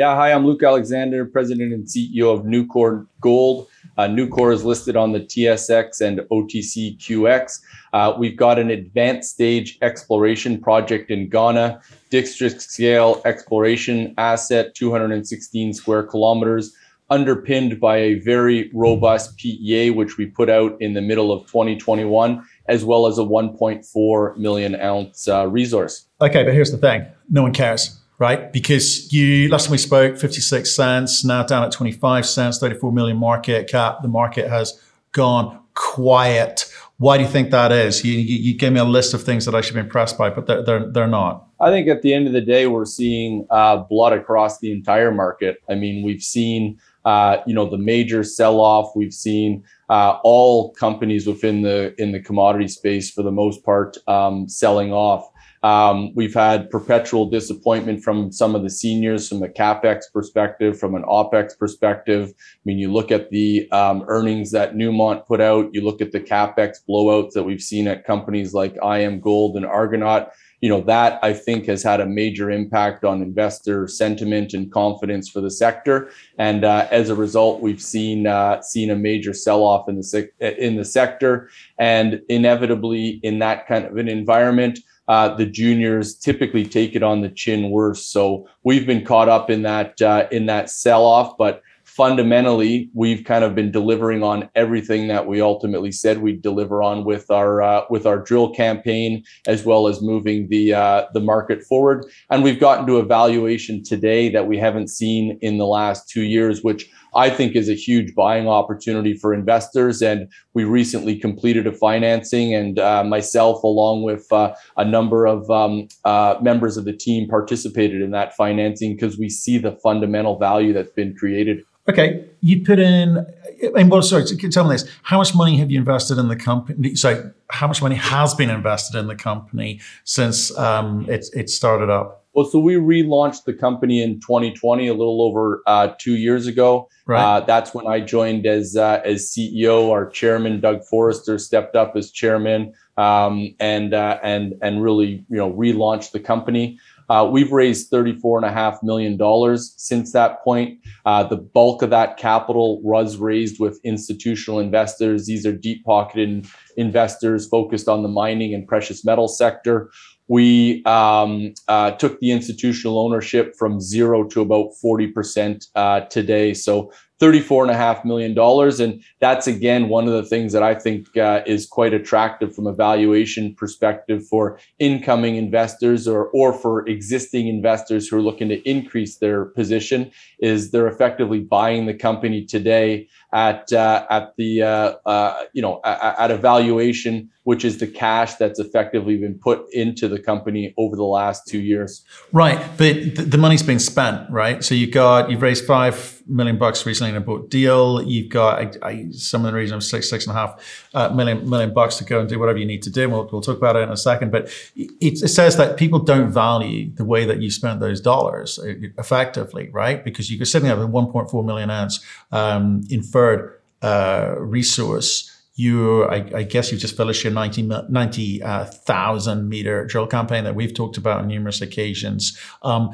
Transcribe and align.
Yeah, 0.00 0.14
hi, 0.14 0.32
I'm 0.32 0.46
Luke 0.46 0.62
Alexander, 0.62 1.26
President 1.26 1.74
and 1.74 1.84
CEO 1.84 2.34
of 2.34 2.46
Newcore 2.46 3.06
Gold. 3.20 3.68
Uh, 3.98 4.04
Newcore 4.04 4.50
is 4.50 4.64
listed 4.64 4.96
on 4.96 5.12
the 5.12 5.20
TSX 5.20 6.00
and 6.00 6.20
OTCQX. 6.20 7.60
Uh, 7.92 8.14
we've 8.18 8.34
got 8.34 8.58
an 8.58 8.70
advanced 8.70 9.34
stage 9.34 9.76
exploration 9.82 10.58
project 10.58 11.10
in 11.10 11.28
Ghana, 11.28 11.82
district 12.08 12.62
scale 12.62 13.20
exploration 13.26 14.14
asset, 14.16 14.74
216 14.74 15.74
square 15.74 16.04
kilometers, 16.04 16.74
underpinned 17.10 17.78
by 17.78 17.98
a 17.98 18.14
very 18.20 18.70
robust 18.72 19.36
PEA, 19.36 19.90
which 19.90 20.16
we 20.16 20.24
put 20.24 20.48
out 20.48 20.80
in 20.80 20.94
the 20.94 21.02
middle 21.02 21.30
of 21.30 21.42
2021, 21.42 22.42
as 22.68 22.86
well 22.86 23.06
as 23.06 23.18
a 23.18 23.22
1.4 23.22 24.36
million 24.38 24.76
ounce 24.76 25.28
uh, 25.28 25.46
resource. 25.46 26.06
Okay, 26.22 26.42
but 26.42 26.54
here's 26.54 26.70
the 26.70 26.78
thing 26.78 27.04
no 27.28 27.42
one 27.42 27.52
cares 27.52 27.99
right? 28.20 28.52
Because 28.52 29.12
you 29.12 29.48
last 29.48 29.64
time 29.64 29.72
we 29.72 29.78
spoke, 29.78 30.16
56 30.16 30.76
cents, 30.76 31.24
now 31.24 31.42
down 31.42 31.64
at 31.64 31.72
25 31.72 32.24
cents, 32.26 32.58
34 32.58 32.92
million 32.92 33.16
market 33.16 33.68
cap. 33.68 34.02
The 34.02 34.08
market 34.08 34.48
has 34.48 34.80
gone 35.10 35.58
quiet. 35.74 36.70
Why 36.98 37.16
do 37.16 37.24
you 37.24 37.30
think 37.30 37.50
that 37.50 37.72
is? 37.72 38.04
You, 38.04 38.12
you, 38.12 38.54
gave 38.54 38.72
me 38.72 38.78
a 38.78 38.84
list 38.84 39.14
of 39.14 39.22
things 39.22 39.46
that 39.46 39.54
I 39.54 39.62
should 39.62 39.72
be 39.72 39.80
impressed 39.80 40.18
by, 40.18 40.28
but 40.28 40.46
they're, 40.46 40.62
they're, 40.62 40.92
they're 40.92 41.06
not. 41.06 41.46
I 41.58 41.70
think 41.70 41.88
at 41.88 42.02
the 42.02 42.12
end 42.12 42.26
of 42.26 42.34
the 42.34 42.42
day, 42.42 42.66
we're 42.66 42.84
seeing 42.84 43.46
uh, 43.48 43.78
blood 43.78 44.12
across 44.12 44.58
the 44.58 44.70
entire 44.70 45.10
market. 45.10 45.56
I 45.70 45.76
mean, 45.76 46.04
we've 46.04 46.22
seen, 46.22 46.78
uh, 47.06 47.38
you 47.46 47.54
know, 47.54 47.70
the 47.70 47.78
major 47.78 48.22
sell-off. 48.22 48.94
We've 48.94 49.14
seen 49.14 49.64
uh, 49.88 50.18
all 50.22 50.72
companies 50.74 51.26
within 51.26 51.62
the 51.62 51.94
in 51.96 52.12
the 52.12 52.20
commodity 52.20 52.68
space, 52.68 53.10
for 53.10 53.22
the 53.22 53.32
most 53.32 53.64
part, 53.64 53.96
um, 54.06 54.46
selling 54.46 54.92
off. 54.92 55.29
Um, 55.62 56.14
we've 56.14 56.34
had 56.34 56.70
perpetual 56.70 57.28
disappointment 57.28 58.02
from 58.02 58.32
some 58.32 58.54
of 58.54 58.62
the 58.62 58.70
seniors 58.70 59.28
from 59.28 59.42
a 59.42 59.48
capex 59.48 60.04
perspective, 60.12 60.78
from 60.78 60.94
an 60.94 61.02
opex 61.02 61.56
perspective. 61.58 62.32
I 62.38 62.60
mean, 62.64 62.78
you 62.78 62.90
look 62.90 63.10
at 63.10 63.30
the 63.30 63.70
um, 63.70 64.04
earnings 64.08 64.50
that 64.52 64.74
Newmont 64.74 65.26
put 65.26 65.40
out, 65.40 65.68
you 65.74 65.84
look 65.84 66.00
at 66.00 66.12
the 66.12 66.20
capex 66.20 66.78
blowouts 66.88 67.32
that 67.32 67.42
we've 67.42 67.60
seen 67.60 67.86
at 67.88 68.06
companies 68.06 68.54
like 68.54 68.74
IAMGOLD 68.76 69.56
and 69.56 69.66
Argonaut. 69.66 70.30
You 70.62 70.68
know 70.68 70.82
that 70.82 71.18
I 71.22 71.32
think 71.32 71.64
has 71.66 71.82
had 71.82 72.00
a 72.00 72.06
major 72.06 72.50
impact 72.50 73.02
on 73.02 73.22
investor 73.22 73.88
sentiment 73.88 74.52
and 74.52 74.70
confidence 74.70 75.30
for 75.30 75.40
the 75.40 75.50
sector, 75.50 76.10
and 76.36 76.64
uh, 76.64 76.86
as 76.90 77.08
a 77.08 77.14
result, 77.14 77.62
we've 77.62 77.80
seen 77.80 78.26
uh, 78.26 78.60
seen 78.60 78.90
a 78.90 78.96
major 78.96 79.32
sell-off 79.32 79.88
in 79.88 79.96
the 79.96 80.30
in 80.38 80.76
the 80.76 80.84
sector, 80.84 81.48
and 81.78 82.20
inevitably 82.28 83.20
in 83.22 83.38
that 83.38 83.66
kind 83.66 83.86
of 83.86 83.96
an 83.96 84.06
environment, 84.06 84.80
uh, 85.10 85.34
the 85.34 85.44
juniors 85.44 86.14
typically 86.14 86.64
take 86.64 86.94
it 86.94 87.02
on 87.02 87.20
the 87.20 87.28
chin 87.28 87.70
worse. 87.70 88.06
So 88.06 88.46
we've 88.62 88.86
been 88.86 89.04
caught 89.04 89.28
up 89.28 89.50
in 89.50 89.62
that 89.62 90.00
uh, 90.00 90.28
in 90.30 90.46
that 90.46 90.70
sell 90.70 91.04
off, 91.04 91.36
but 91.36 91.62
fundamentally 92.00 92.88
we've 92.94 93.24
kind 93.24 93.44
of 93.44 93.54
been 93.54 93.70
delivering 93.70 94.22
on 94.22 94.48
everything 94.54 95.06
that 95.06 95.26
we 95.26 95.38
ultimately 95.38 95.92
said 95.92 96.22
we'd 96.22 96.40
deliver 96.40 96.82
on 96.82 97.04
with 97.04 97.30
our 97.30 97.60
uh, 97.60 97.82
with 97.90 98.06
our 98.06 98.18
drill 98.18 98.54
campaign 98.54 99.22
as 99.46 99.66
well 99.66 99.86
as 99.86 100.00
moving 100.00 100.48
the 100.48 100.72
uh, 100.72 101.04
the 101.12 101.20
market 101.20 101.62
forward 101.62 102.06
and 102.30 102.42
we've 102.42 102.58
gotten 102.58 102.86
to 102.86 102.96
a 102.96 103.04
valuation 103.04 103.82
today 103.84 104.30
that 104.30 104.46
we 104.46 104.56
haven't 104.56 104.88
seen 104.88 105.38
in 105.42 105.58
the 105.58 105.66
last 105.66 106.08
2 106.08 106.22
years 106.22 106.62
which 106.62 106.90
I 107.14 107.28
think 107.28 107.56
is 107.56 107.68
a 107.68 107.74
huge 107.74 108.14
buying 108.14 108.48
opportunity 108.48 109.14
for 109.14 109.34
investors. 109.34 110.00
And 110.00 110.28
we 110.54 110.62
recently 110.62 111.18
completed 111.18 111.66
a 111.66 111.72
financing, 111.72 112.54
and 112.54 112.78
uh, 112.78 113.02
myself, 113.02 113.64
along 113.64 114.04
with 114.04 114.30
uh, 114.32 114.54
a 114.76 114.84
number 114.84 115.26
of 115.26 115.50
um, 115.50 115.88
uh, 116.04 116.36
members 116.40 116.76
of 116.76 116.84
the 116.84 116.92
team, 116.92 117.28
participated 117.28 118.00
in 118.00 118.12
that 118.12 118.36
financing 118.36 118.94
because 118.94 119.18
we 119.18 119.28
see 119.28 119.58
the 119.58 119.72
fundamental 119.82 120.38
value 120.38 120.72
that's 120.72 120.92
been 120.92 121.14
created. 121.16 121.64
Okay, 121.88 122.26
you 122.40 122.62
put 122.64 122.78
in, 122.78 123.26
and 123.74 123.90
well, 123.90 124.02
sorry, 124.02 124.24
tell 124.24 124.64
me 124.64 124.74
this: 124.74 124.88
how 125.02 125.18
much 125.18 125.34
money 125.34 125.58
have 125.58 125.70
you 125.70 125.78
invested 125.78 126.18
in 126.18 126.28
the 126.28 126.36
company? 126.36 126.94
So, 126.94 127.32
how 127.48 127.66
much 127.66 127.82
money 127.82 127.96
has 127.96 128.34
been 128.34 128.50
invested 128.50 128.98
in 128.98 129.06
the 129.06 129.16
company 129.16 129.80
since 130.04 130.56
um, 130.56 131.08
it 131.08 131.26
it 131.32 131.50
started 131.50 131.90
up? 131.90 132.20
Well, 132.32 132.44
so 132.44 132.60
we 132.60 132.74
relaunched 132.74 133.44
the 133.44 133.52
company 133.52 134.02
in 134.02 134.20
2020, 134.20 134.86
a 134.86 134.94
little 134.94 135.20
over 135.20 135.62
uh, 135.66 135.94
two 135.98 136.16
years 136.16 136.46
ago. 136.46 136.88
Right. 137.04 137.20
Uh, 137.20 137.40
that's 137.40 137.74
when 137.74 137.88
I 137.88 138.00
joined 138.00 138.46
as 138.46 138.76
uh, 138.76 139.00
as 139.04 139.24
CEO. 139.24 139.90
Our 139.90 140.08
chairman, 140.08 140.60
Doug 140.60 140.84
Forster, 140.84 141.38
stepped 141.38 141.74
up 141.74 141.96
as 141.96 142.10
chairman 142.12 142.72
um, 143.00 143.54
and 143.58 143.94
uh, 143.94 144.18
and 144.22 144.54
and 144.62 144.82
really 144.82 145.24
you 145.28 145.36
know 145.36 145.52
relaunched 145.52 146.12
the 146.12 146.20
company. 146.20 146.78
Uh, 147.08 147.28
we've 147.28 147.50
raised 147.50 147.90
$34.5 147.90 148.84
million 148.84 149.58
since 149.58 150.12
that 150.12 150.44
point. 150.44 150.78
Uh, 151.04 151.24
the 151.24 151.36
bulk 151.36 151.82
of 151.82 151.90
that 151.90 152.16
capital 152.16 152.80
was 152.82 153.16
raised 153.16 153.58
with 153.58 153.80
institutional 153.82 154.60
investors. 154.60 155.26
These 155.26 155.44
are 155.44 155.50
deep 155.52 155.84
pocketed 155.84 156.46
investors 156.76 157.48
focused 157.48 157.88
on 157.88 158.04
the 158.04 158.08
mining 158.08 158.54
and 158.54 158.64
precious 158.64 159.04
metal 159.04 159.26
sector. 159.26 159.90
We 160.28 160.84
um, 160.84 161.54
uh, 161.66 161.90
took 161.92 162.20
the 162.20 162.30
institutional 162.30 163.00
ownership 163.00 163.56
from 163.58 163.80
zero 163.80 164.22
to 164.28 164.40
about 164.40 164.68
40% 164.84 165.66
uh, 165.74 166.02
today. 166.02 166.54
So 166.54 166.92
$34.5 167.20 168.04
million. 168.04 168.36
And 168.80 169.02
that's, 169.20 169.46
again, 169.46 169.88
one 169.88 170.06
of 170.06 170.14
the 170.14 170.22
things 170.22 170.52
that 170.52 170.62
I 170.62 170.74
think 170.74 171.16
uh, 171.16 171.42
is 171.46 171.66
quite 171.66 171.92
attractive 171.92 172.54
from 172.54 172.66
a 172.66 172.72
valuation 172.72 173.54
perspective 173.54 174.26
for 174.26 174.58
incoming 174.78 175.36
investors 175.36 176.08
or, 176.08 176.28
or 176.28 176.52
for 176.52 176.88
existing 176.88 177.48
investors 177.48 178.08
who 178.08 178.16
are 178.16 178.22
looking 178.22 178.48
to 178.48 178.68
increase 178.68 179.18
their 179.18 179.44
position 179.44 180.10
is 180.40 180.70
they're 180.70 180.88
effectively 180.88 181.40
buying 181.40 181.86
the 181.86 181.94
company 181.94 182.44
today 182.44 183.06
at, 183.32 183.70
uh, 183.72 184.06
at 184.08 184.34
the, 184.36 184.62
uh, 184.62 184.94
uh 185.04 185.44
you 185.52 185.60
know, 185.60 185.80
at, 185.84 186.30
a 186.30 186.36
valuation 186.36 187.28
which 187.44 187.64
is 187.64 187.78
the 187.78 187.86
cash 187.86 188.34
that's 188.36 188.60
effectively 188.60 189.16
been 189.16 189.34
put 189.34 189.64
into 189.72 190.06
the 190.06 190.18
company 190.18 190.72
over 190.78 190.94
the 190.94 191.04
last 191.04 191.48
two 191.48 191.58
years. 191.58 192.04
Right, 192.32 192.60
but 192.76 193.30
the 193.30 193.38
money's 193.38 193.62
been 193.62 193.80
spent, 193.80 194.30
right? 194.30 194.62
So 194.62 194.74
you've 194.74 194.92
got 194.92 195.30
you've 195.30 195.42
raised 195.42 195.64
five 195.64 196.19
million 196.30 196.58
bucks 196.58 196.86
recently 196.86 197.10
in 197.10 197.16
a 197.16 197.20
boat 197.20 197.50
deal. 197.50 198.02
You've 198.02 198.28
got 198.28 198.76
some 199.12 199.44
of 199.44 199.52
the 199.52 199.58
reason 199.58 199.76
of 199.76 199.84
six 199.84 200.08
six 200.08 200.26
and 200.26 200.36
a 200.36 200.38
half 200.38 200.88
uh, 200.94 201.08
million 201.10 201.48
million 201.48 201.74
bucks 201.74 201.96
to 201.96 202.04
go 202.04 202.20
and 202.20 202.28
do 202.28 202.38
whatever 202.38 202.58
you 202.58 202.66
need 202.66 202.82
to 202.82 202.90
do. 202.90 203.08
We'll, 203.08 203.28
we'll 203.30 203.40
talk 203.40 203.56
about 203.56 203.76
it 203.76 203.80
in 203.80 203.90
a 203.90 203.96
second. 203.96 204.32
But 204.32 204.48
it, 204.76 205.22
it 205.22 205.28
says 205.28 205.56
that 205.56 205.76
people 205.76 205.98
don't 205.98 206.30
value 206.30 206.92
the 206.94 207.04
way 207.04 207.24
that 207.24 207.40
you 207.40 207.50
spent 207.50 207.80
those 207.80 208.00
dollars 208.00 208.58
uh, 208.58 208.74
effectively, 208.98 209.68
right? 209.72 210.04
Because 210.04 210.30
you're 210.32 210.44
sitting 210.46 210.68
there 210.68 210.76
with 210.76 210.88
1.4 210.88 211.44
million 211.44 211.70
ounce 211.70 212.04
um, 212.32 212.82
inferred 212.90 213.60
uh, 213.82 214.34
resource 214.38 215.36
you, 215.60 216.04
I, 216.04 216.24
I, 216.34 216.42
guess 216.44 216.72
you've 216.72 216.80
just 216.80 216.96
finished 216.96 217.22
your 217.22 217.34
90,000 217.34 217.92
90, 217.92 218.42
uh, 218.42 219.34
meter 219.36 219.84
drill 219.84 220.06
campaign 220.06 220.44
that 220.44 220.54
we've 220.54 220.72
talked 220.72 220.96
about 220.96 221.20
on 221.20 221.28
numerous 221.28 221.60
occasions. 221.60 222.38
Um, 222.62 222.90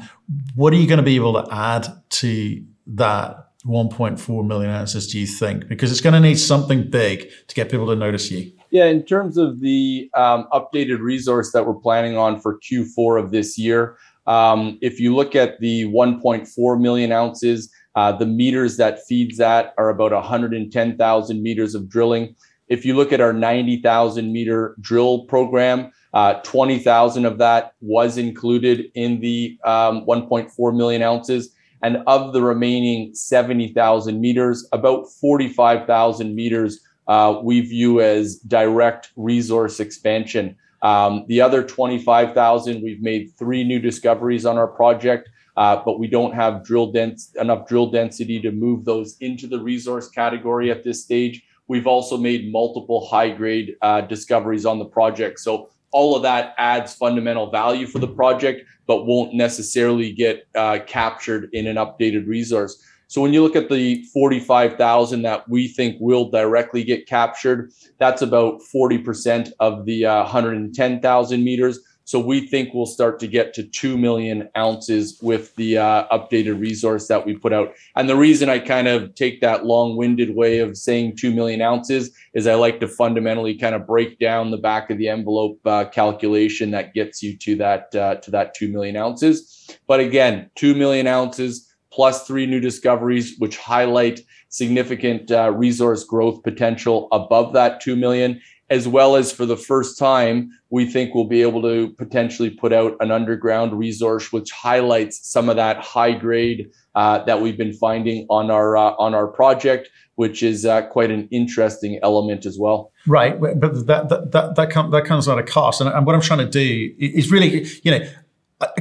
what 0.55 0.73
are 0.73 0.75
you 0.75 0.85
going 0.85 0.97
to 0.97 1.03
be 1.03 1.15
able 1.15 1.41
to 1.41 1.47
add 1.49 1.87
to 2.09 2.65
that 2.95 3.47
1.4 3.65 4.47
million 4.47 4.71
ounces, 4.71 5.11
do 5.11 5.19
you 5.19 5.27
think? 5.27 5.67
Because 5.67 5.91
it's 5.91 6.01
going 6.01 6.13
to 6.13 6.19
need 6.19 6.39
something 6.39 6.89
big 6.89 7.29
to 7.47 7.55
get 7.55 7.69
people 7.69 7.87
to 7.87 7.95
notice 7.95 8.31
you. 8.31 8.51
Yeah, 8.69 8.85
in 8.85 9.03
terms 9.03 9.37
of 9.37 9.61
the 9.61 10.09
um, 10.13 10.47
updated 10.51 10.99
resource 10.99 11.51
that 11.51 11.65
we're 11.65 11.73
planning 11.75 12.17
on 12.17 12.39
for 12.39 12.59
Q4 12.59 13.23
of 13.23 13.31
this 13.31 13.57
year, 13.57 13.97
um, 14.25 14.77
if 14.81 14.99
you 14.99 15.15
look 15.15 15.35
at 15.35 15.59
the 15.59 15.85
1.4 15.85 16.81
million 16.81 17.11
ounces, 17.11 17.71
uh, 17.95 18.11
the 18.11 18.25
meters 18.25 18.77
that 18.77 18.99
feeds 19.07 19.37
that 19.37 19.73
are 19.77 19.89
about 19.89 20.11
110,000 20.11 21.41
meters 21.41 21.73
of 21.73 21.89
drilling. 21.89 22.35
If 22.67 22.85
you 22.85 22.95
look 22.95 23.11
at 23.11 23.21
our 23.21 23.33
90,000 23.33 24.31
meter 24.31 24.75
drill 24.81 25.25
program, 25.25 25.91
uh, 26.13 26.35
20,000 26.41 27.25
of 27.25 27.37
that 27.37 27.73
was 27.79 28.17
included 28.17 28.91
in 28.93 29.19
the 29.21 29.57
um, 29.63 30.05
1.4 30.05 30.75
million 30.75 31.01
ounces. 31.01 31.55
And 31.83 31.97
of 32.07 32.33
the 32.33 32.41
remaining 32.41 33.13
70,000 33.13 34.19
meters, 34.19 34.67
about 34.71 35.09
45,000 35.11 36.35
meters 36.35 36.81
uh, 37.07 37.39
we 37.41 37.61
view 37.61 38.01
as 38.01 38.35
direct 38.39 39.11
resource 39.15 39.79
expansion. 39.79 40.55
Um, 40.81 41.25
the 41.27 41.41
other 41.41 41.63
25,000, 41.63 42.83
we've 42.83 43.01
made 43.01 43.33
three 43.37 43.63
new 43.63 43.79
discoveries 43.79 44.45
on 44.45 44.57
our 44.57 44.67
project, 44.67 45.29
uh, 45.55 45.81
but 45.83 45.99
we 45.99 46.07
don't 46.07 46.33
have 46.33 46.63
drill 46.63 46.91
dense 46.91 47.33
enough 47.39 47.67
drill 47.67 47.89
density 47.89 48.39
to 48.41 48.51
move 48.51 48.85
those 48.85 49.17
into 49.21 49.47
the 49.47 49.59
resource 49.59 50.09
category 50.09 50.69
at 50.69 50.83
this 50.83 51.03
stage. 51.03 51.43
We've 51.67 51.87
also 51.87 52.17
made 52.17 52.51
multiple 52.51 53.07
high 53.07 53.31
grade 53.31 53.75
uh, 53.81 54.01
discoveries 54.01 54.65
on 54.65 54.77
the 54.79 54.85
project. 54.85 55.39
So 55.39 55.69
all 55.91 56.15
of 56.15 56.23
that 56.23 56.53
adds 56.57 56.93
fundamental 56.93 57.49
value 57.49 57.87
for 57.87 57.99
the 57.99 58.07
project, 58.07 58.65
but 58.85 59.05
won't 59.05 59.33
necessarily 59.33 60.11
get 60.11 60.47
uh, 60.55 60.79
captured 60.85 61.49
in 61.53 61.67
an 61.67 61.77
updated 61.77 62.27
resource. 62.27 62.83
So 63.07 63.21
when 63.21 63.31
you 63.31 63.41
look 63.41 63.55
at 63.55 63.69
the 63.69 64.03
45,000 64.13 65.21
that 65.21 65.47
we 65.47 65.69
think 65.69 65.95
will 66.01 66.29
directly 66.29 66.83
get 66.83 67.07
captured, 67.07 67.71
that's 67.99 68.21
about 68.21 68.61
40% 68.73 69.51
of 69.59 69.85
the 69.85 70.05
uh, 70.05 70.23
110,000 70.23 71.43
meters. 71.43 71.79
So 72.07 72.21
we 72.21 72.47
think 72.47 72.73
we'll 72.73 72.85
start 72.85 73.19
to 73.19 73.27
get 73.27 73.53
to 73.55 73.63
2 73.63 73.97
million 73.97 74.47
ounces 74.55 75.19
with 75.21 75.53
the 75.57 75.77
uh, 75.77 76.07
updated 76.07 76.57
resource 76.57 77.09
that 77.09 77.25
we 77.25 77.35
put 77.35 77.51
out. 77.51 77.73
And 77.97 78.07
the 78.07 78.15
reason 78.15 78.47
I 78.47 78.59
kind 78.59 78.87
of 78.87 79.13
take 79.13 79.41
that 79.41 79.65
long 79.65 79.97
winded 79.97 80.33
way 80.33 80.59
of 80.59 80.77
saying 80.77 81.17
2 81.17 81.33
million 81.33 81.61
ounces 81.61 82.15
is 82.33 82.47
I 82.47 82.55
like 82.55 82.79
to 82.79 82.87
fundamentally 82.87 83.57
kind 83.57 83.75
of 83.75 83.85
break 83.85 84.19
down 84.19 84.51
the 84.51 84.57
back 84.57 84.89
of 84.89 84.97
the 84.97 85.09
envelope 85.09 85.59
uh, 85.65 85.83
calculation 85.89 86.71
that 86.71 86.93
gets 86.93 87.21
you 87.21 87.37
to 87.39 87.57
that, 87.57 87.93
uh, 87.93 88.15
to 88.15 88.31
that 88.31 88.53
2 88.53 88.69
million 88.69 88.95
ounces. 88.95 89.77
But 89.85 89.99
again, 89.99 90.49
2 90.55 90.75
million 90.75 91.07
ounces 91.07 91.75
plus 91.91 92.25
three 92.25 92.45
new 92.45 92.61
discoveries, 92.61 93.35
which 93.39 93.57
highlight 93.57 94.21
significant 94.47 95.29
uh, 95.29 95.51
resource 95.51 96.05
growth 96.05 96.41
potential 96.43 97.09
above 97.11 97.51
that 97.51 97.81
2 97.81 97.97
million 97.97 98.39
as 98.69 98.87
well 98.87 99.15
as 99.15 99.31
for 99.31 99.45
the 99.45 99.55
first 99.55 99.97
time, 99.97 100.49
we 100.69 100.85
think 100.85 101.15
we'll 101.15 101.23
be 101.25 101.41
able 101.41 101.61
to 101.61 101.89
potentially 101.97 102.49
put 102.49 102.73
out 102.73 102.95
an 102.99 103.11
underground 103.11 103.77
resource 103.77 104.33
which 104.33 104.51
highlights 104.51 105.25
some 105.27 105.47
of 105.49 105.55
that 105.55 105.77
high 105.77 106.11
grade 106.11 106.69
uh, 106.95 107.23
that 107.23 107.41
we've 107.41 107.57
been 107.57 107.73
finding 107.73 108.25
on 108.29 108.51
our 108.51 108.75
uh, 108.75 108.91
on 108.97 109.13
our 109.13 109.27
project, 109.27 109.89
which 110.15 110.43
is 110.43 110.65
uh, 110.65 110.81
quite 110.87 111.11
an 111.11 111.27
interesting 111.31 111.99
element 112.03 112.45
as 112.45 112.57
well. 112.59 112.91
Right, 113.05 113.39
but 113.39 113.61
that 113.61 114.09
that 114.09 114.31
that 114.31 114.55
that, 114.55 114.69
com- 114.69 114.91
that 114.91 115.05
comes 115.05 115.27
at 115.27 115.37
a 115.37 115.43
cost, 115.43 115.79
and, 115.79 115.89
and 115.89 116.05
what 116.05 116.15
I'm 116.15 116.21
trying 116.21 116.39
to 116.39 116.49
do 116.49 116.93
is 116.99 117.31
really, 117.31 117.67
you 117.83 117.91
know, 117.91 117.99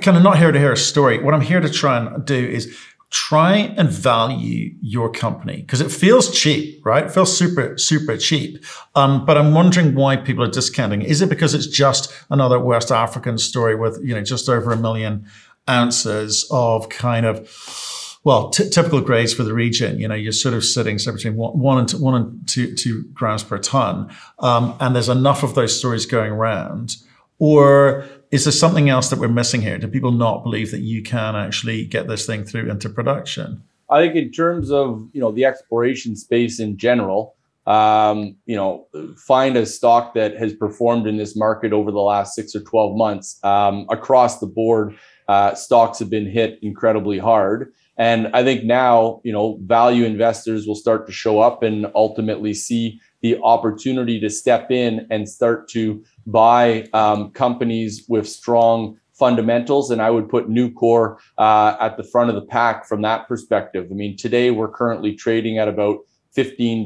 kind 0.00 0.16
of 0.16 0.22
not 0.22 0.38
here 0.38 0.50
to 0.50 0.58
hear 0.58 0.72
a 0.72 0.76
story. 0.76 1.22
What 1.22 1.34
I'm 1.34 1.42
here 1.42 1.60
to 1.60 1.70
try 1.70 1.98
and 1.98 2.24
do 2.24 2.34
is 2.34 2.76
try 3.10 3.56
and 3.56 3.88
value 3.88 4.74
your 4.80 5.10
company 5.10 5.60
because 5.60 5.80
it 5.80 5.90
feels 5.90 6.30
cheap, 6.30 6.84
right? 6.84 7.04
It 7.04 7.12
feels 7.12 7.36
super, 7.36 7.78
super 7.78 8.16
cheap. 8.16 8.64
Um, 8.94 9.24
but 9.24 9.38
I'm 9.38 9.54
wondering 9.54 9.94
why 9.94 10.16
people 10.16 10.42
are 10.42 10.50
discounting. 10.50 11.02
Is 11.02 11.22
it 11.22 11.28
because 11.28 11.54
it's 11.54 11.68
just 11.68 12.12
another 12.30 12.58
West 12.58 12.90
African 12.90 13.38
story 13.38 13.76
with, 13.76 14.00
you 14.02 14.14
know, 14.14 14.22
just 14.22 14.48
over 14.48 14.72
a 14.72 14.76
million 14.76 15.26
ounces 15.68 16.46
of 16.50 16.88
kind 16.88 17.26
of, 17.26 17.48
well, 18.24 18.50
t- 18.50 18.68
typical 18.68 19.00
grades 19.00 19.32
for 19.32 19.44
the 19.44 19.54
region. 19.54 20.00
You 20.00 20.08
know, 20.08 20.14
you're 20.14 20.32
sort 20.32 20.54
of 20.54 20.64
sitting 20.64 20.98
so 20.98 21.12
between 21.12 21.36
one, 21.36 21.78
and 21.78 21.88
two, 21.88 21.98
one 21.98 22.14
and 22.14 22.48
two, 22.48 22.74
two 22.74 23.04
grams 23.14 23.44
per 23.44 23.58
ton, 23.58 24.12
um, 24.40 24.76
and 24.80 24.94
there's 24.94 25.08
enough 25.08 25.42
of 25.42 25.54
those 25.54 25.78
stories 25.78 26.06
going 26.06 26.32
around. 26.32 26.96
Or 27.38 28.04
is 28.30 28.44
there 28.44 28.52
something 28.52 28.88
else 28.88 29.10
that 29.10 29.18
we're 29.18 29.28
missing 29.28 29.62
here? 29.62 29.78
Do 29.78 29.88
people 29.88 30.12
not 30.12 30.42
believe 30.42 30.70
that 30.70 30.80
you 30.80 31.02
can 31.02 31.36
actually 31.36 31.84
get 31.86 32.08
this 32.08 32.26
thing 32.26 32.44
through 32.44 32.70
into 32.70 32.88
production? 32.88 33.62
I 33.88 34.00
think 34.00 34.16
in 34.16 34.32
terms 34.32 34.70
of 34.70 35.08
you 35.12 35.20
know 35.20 35.30
the 35.30 35.44
exploration 35.44 36.16
space 36.16 36.58
in 36.58 36.76
general, 36.76 37.36
um, 37.66 38.36
you 38.46 38.56
know, 38.56 38.86
find 39.16 39.56
a 39.56 39.66
stock 39.66 40.14
that 40.14 40.36
has 40.36 40.52
performed 40.54 41.06
in 41.06 41.16
this 41.16 41.36
market 41.36 41.72
over 41.72 41.90
the 41.90 42.00
last 42.00 42.34
six 42.34 42.54
or 42.54 42.60
twelve 42.60 42.96
months 42.96 43.38
um, 43.44 43.86
across 43.90 44.40
the 44.40 44.46
board. 44.46 44.96
Uh, 45.28 45.54
stocks 45.54 45.98
have 45.98 46.10
been 46.10 46.26
hit 46.26 46.58
incredibly 46.62 47.18
hard, 47.18 47.72
and 47.96 48.28
I 48.34 48.42
think 48.42 48.64
now 48.64 49.20
you 49.24 49.32
know 49.32 49.58
value 49.62 50.04
investors 50.04 50.66
will 50.66 50.74
start 50.74 51.06
to 51.06 51.12
show 51.12 51.38
up 51.38 51.62
and 51.62 51.86
ultimately 51.94 52.54
see 52.54 53.00
the 53.26 53.40
opportunity 53.42 54.20
to 54.20 54.30
step 54.30 54.70
in 54.70 55.04
and 55.10 55.28
start 55.28 55.68
to 55.68 56.04
buy 56.26 56.88
um, 56.92 57.30
companies 57.32 58.04
with 58.08 58.28
strong 58.28 58.96
fundamentals. 59.14 59.90
And 59.90 60.00
I 60.00 60.10
would 60.10 60.28
put 60.28 60.48
Newcore 60.48 61.16
uh, 61.38 61.76
at 61.80 61.96
the 61.96 62.04
front 62.04 62.30
of 62.30 62.36
the 62.36 62.46
pack 62.46 62.86
from 62.86 63.02
that 63.02 63.26
perspective. 63.26 63.88
I 63.90 63.94
mean, 63.94 64.16
today 64.16 64.52
we're 64.52 64.70
currently 64.70 65.16
trading 65.16 65.58
at 65.58 65.66
about 65.66 65.98
$15 66.36 66.84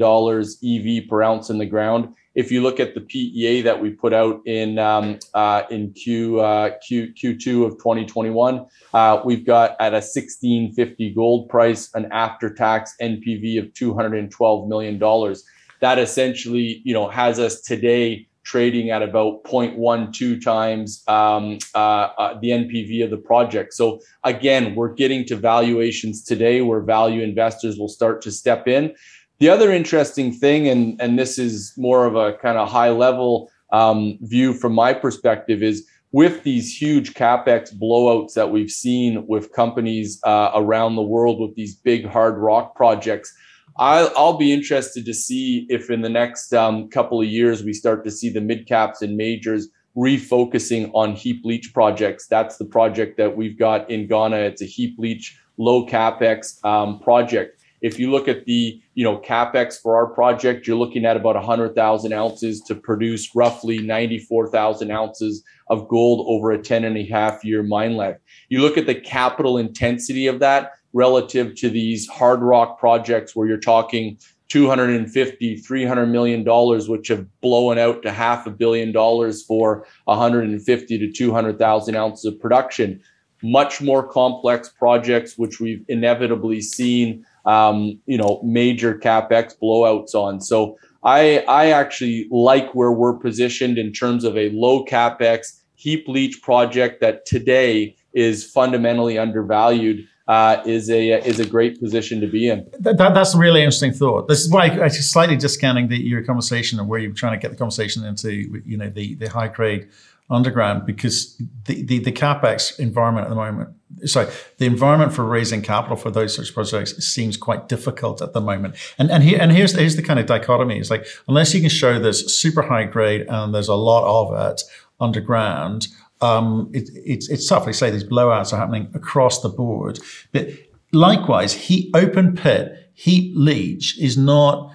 EV 0.63 1.07
per 1.07 1.21
ounce 1.21 1.49
in 1.51 1.59
the 1.59 1.65
ground. 1.65 2.15
If 2.33 2.51
you 2.51 2.63
look 2.63 2.79
at 2.79 2.95
the 2.95 3.01
PEA 3.01 3.61
that 3.63 3.81
we 3.81 3.89
put 3.89 4.13
out 4.13 4.39
in 4.47 4.79
um, 4.79 5.19
uh, 5.33 5.63
in 5.69 5.91
Q, 5.91 6.39
uh, 6.39 6.71
Q 6.79 7.13
Q2 7.13 7.65
of 7.65 7.73
2021, 7.73 8.65
uh, 8.93 9.21
we've 9.25 9.45
got 9.45 9.71
at 9.81 9.91
a 9.91 9.99
1650 9.99 11.13
gold 11.13 11.49
price 11.49 11.93
an 11.93 12.07
after-tax 12.13 12.95
NPV 13.01 13.59
of 13.59 13.73
212 13.73 14.69
million 14.69 14.97
dollars. 14.97 15.43
That 15.81 15.99
essentially, 15.99 16.81
you 16.85 16.93
know, 16.93 17.07
has 17.09 17.39
us 17.39 17.61
today 17.61 18.27
trading 18.43 18.89
at 18.89 19.03
about 19.03 19.43
0.12 19.43 20.43
times 20.43 21.03
um, 21.07 21.59
uh, 21.75 21.77
uh, 22.17 22.39
the 22.39 22.49
NPV 22.49 23.03
of 23.03 23.11
the 23.11 23.17
project. 23.17 23.73
So 23.73 23.99
again, 24.23 24.75
we're 24.75 24.93
getting 24.93 25.25
to 25.25 25.35
valuations 25.35 26.23
today 26.23 26.61
where 26.61 26.81
value 26.81 27.21
investors 27.21 27.77
will 27.77 27.87
start 27.87 28.21
to 28.23 28.31
step 28.31 28.67
in. 28.67 28.93
The 29.39 29.49
other 29.49 29.71
interesting 29.71 30.31
thing, 30.31 30.67
and 30.67 31.01
and 31.01 31.17
this 31.17 31.39
is 31.39 31.73
more 31.75 32.05
of 32.05 32.15
a 32.15 32.33
kind 32.37 32.57
of 32.57 32.69
high 32.69 32.91
level 32.91 33.49
um, 33.71 34.19
view 34.21 34.53
from 34.53 34.73
my 34.73 34.93
perspective, 34.93 35.63
is 35.63 35.87
with 36.11 36.43
these 36.43 36.75
huge 36.75 37.13
capex 37.13 37.73
blowouts 37.73 38.33
that 38.33 38.51
we've 38.51 38.69
seen 38.69 39.25
with 39.27 39.51
companies 39.53 40.19
uh, 40.25 40.51
around 40.53 40.95
the 40.95 41.01
world 41.01 41.39
with 41.39 41.55
these 41.55 41.75
big 41.75 42.05
hard 42.05 42.37
rock 42.37 42.75
projects 42.75 43.33
I'll, 43.77 44.11
I'll 44.15 44.37
be 44.37 44.51
interested 44.51 45.05
to 45.05 45.13
see 45.13 45.65
if 45.69 45.89
in 45.89 46.01
the 46.01 46.09
next 46.09 46.53
um, 46.53 46.89
couple 46.89 47.21
of 47.21 47.27
years 47.27 47.63
we 47.63 47.73
start 47.73 48.03
to 48.05 48.11
see 48.11 48.29
the 48.29 48.41
mid 48.41 48.67
caps 48.67 49.01
and 49.01 49.15
majors 49.15 49.69
refocusing 49.95 50.91
on 50.93 51.15
heap 51.15 51.43
leach 51.43 51.73
projects. 51.73 52.27
That's 52.27 52.57
the 52.57 52.65
project 52.65 53.17
that 53.17 53.35
we've 53.35 53.57
got 53.57 53.89
in 53.89 54.07
Ghana. 54.07 54.37
It's 54.37 54.61
a 54.61 54.65
heap 54.65 54.97
leach, 54.97 55.37
low 55.57 55.85
capex 55.85 56.63
um, 56.65 56.99
project. 56.99 57.61
If 57.81 57.97
you 57.97 58.11
look 58.11 58.27
at 58.27 58.45
the 58.45 58.79
you 58.93 59.03
know 59.03 59.17
capex 59.17 59.81
for 59.81 59.95
our 59.95 60.07
project, 60.07 60.67
you're 60.67 60.77
looking 60.77 61.03
at 61.03 61.17
about 61.17 61.35
100,000 61.35 62.13
ounces 62.13 62.61
to 62.61 62.75
produce 62.75 63.35
roughly 63.35 63.79
94,000 63.79 64.91
ounces 64.91 65.43
of 65.67 65.87
gold 65.87 66.25
over 66.29 66.51
a 66.51 66.61
10 66.61 66.83
and 66.83 66.97
a 66.97 67.05
half 67.07 67.43
year 67.43 67.63
mine 67.63 67.95
life. 67.95 68.17
You 68.49 68.61
look 68.61 68.77
at 68.77 68.85
the 68.85 68.95
capital 68.95 69.57
intensity 69.57 70.27
of 70.27 70.39
that 70.39 70.73
relative 70.93 71.55
to 71.55 71.69
these 71.69 72.07
hard 72.07 72.41
rock 72.41 72.79
projects 72.79 73.35
where 73.35 73.47
you're 73.47 73.57
talking 73.57 74.17
250 74.49 75.57
300 75.57 76.05
million 76.07 76.43
dollars 76.43 76.89
which 76.89 77.07
have 77.07 77.25
blown 77.39 77.77
out 77.77 78.01
to 78.01 78.11
half 78.11 78.45
a 78.45 78.49
billion 78.49 78.91
dollars 78.91 79.45
for 79.45 79.85
150 80.05 80.99
to 80.99 81.11
200,000 81.11 81.95
ounces 81.95 82.25
of 82.25 82.39
production. 82.39 83.01
Much 83.41 83.81
more 83.81 84.05
complex 84.05 84.67
projects 84.67 85.37
which 85.37 85.61
we've 85.61 85.85
inevitably 85.87 86.61
seen 86.61 87.25
um, 87.45 87.97
you 88.05 88.17
know 88.17 88.41
major 88.43 88.93
capex 88.93 89.53
blowouts 89.61 90.13
on. 90.13 90.41
So 90.41 90.77
i 91.03 91.39
i 91.47 91.71
actually 91.71 92.27
like 92.29 92.75
where 92.75 92.91
we're 92.91 93.17
positioned 93.17 93.77
in 93.77 93.91
terms 93.91 94.23
of 94.23 94.37
a 94.37 94.49
low 94.49 94.85
capex 94.85 95.61
heap 95.75 96.07
leach 96.07 96.41
project 96.41 97.01
that 97.01 97.25
today 97.25 97.95
is 98.13 98.45
fundamentally 98.45 99.17
undervalued 99.17 100.07
uh, 100.27 100.61
is 100.65 100.89
a 100.89 101.09
is 101.27 101.39
a 101.39 101.45
great 101.45 101.79
position 101.79 102.21
to 102.21 102.27
be 102.27 102.47
in. 102.49 102.69
That, 102.79 102.97
that, 102.97 103.13
that's 103.13 103.33
a 103.35 103.37
really 103.37 103.61
interesting 103.61 103.91
thought. 103.91 104.27
This 104.27 104.39
is 104.39 104.49
why 104.49 104.67
I, 104.67 104.83
am 104.85 104.89
slightly 104.89 105.35
discounting 105.35 105.87
the, 105.87 105.97
your 105.97 106.23
conversation 106.23 106.79
and 106.79 106.87
where 106.87 106.99
you're 106.99 107.13
trying 107.13 107.33
to 107.33 107.41
get 107.41 107.51
the 107.51 107.57
conversation 107.57 108.05
into 108.05 108.31
you 108.65 108.77
know 108.77 108.89
the 108.89 109.15
the 109.15 109.29
high 109.29 109.47
grade 109.47 109.89
underground 110.29 110.85
because 110.85 111.35
the, 111.65 111.83
the, 111.83 111.99
the 111.99 112.11
capex 112.11 112.79
environment 112.79 113.25
at 113.25 113.29
the 113.29 113.35
moment 113.35 113.69
sorry 114.05 114.31
the 114.59 114.65
environment 114.65 115.13
for 115.13 115.25
raising 115.25 115.61
capital 115.61 115.97
for 115.97 116.09
those 116.09 116.33
sorts 116.33 116.49
of 116.49 116.55
projects 116.55 116.95
seems 117.05 117.35
quite 117.35 117.67
difficult 117.67 118.21
at 118.21 118.31
the 118.31 118.39
moment 118.39 118.73
and 118.97 119.11
and, 119.11 119.23
here, 119.23 119.37
and 119.41 119.51
here's 119.51 119.73
here's 119.73 119.97
the 119.97 120.01
kind 120.01 120.19
of 120.19 120.25
dichotomy 120.25 120.79
it's 120.79 120.89
like 120.89 121.05
unless 121.27 121.53
you 121.53 121.59
can 121.59 121.69
show 121.69 121.99
there's 121.99 122.33
super 122.33 122.61
high 122.61 122.85
grade 122.85 123.25
and 123.27 123.53
there's 123.53 123.67
a 123.67 123.75
lot 123.75 124.05
of 124.05 124.51
it 124.51 124.61
underground 125.01 125.87
um, 126.21 126.69
it, 126.73 126.89
it's, 126.93 127.29
it's 127.29 127.47
tough. 127.47 127.65
They 127.65 127.71
say 127.71 127.89
these 127.89 128.03
blowouts 128.03 128.53
are 128.53 128.57
happening 128.57 128.89
across 128.93 129.41
the 129.41 129.49
board. 129.49 129.99
But 130.31 130.49
likewise, 130.91 131.53
heat, 131.53 131.89
open 131.95 132.35
pit, 132.35 132.91
heap 132.93 133.33
leach 133.35 133.99
is 133.99 134.17
not 134.17 134.73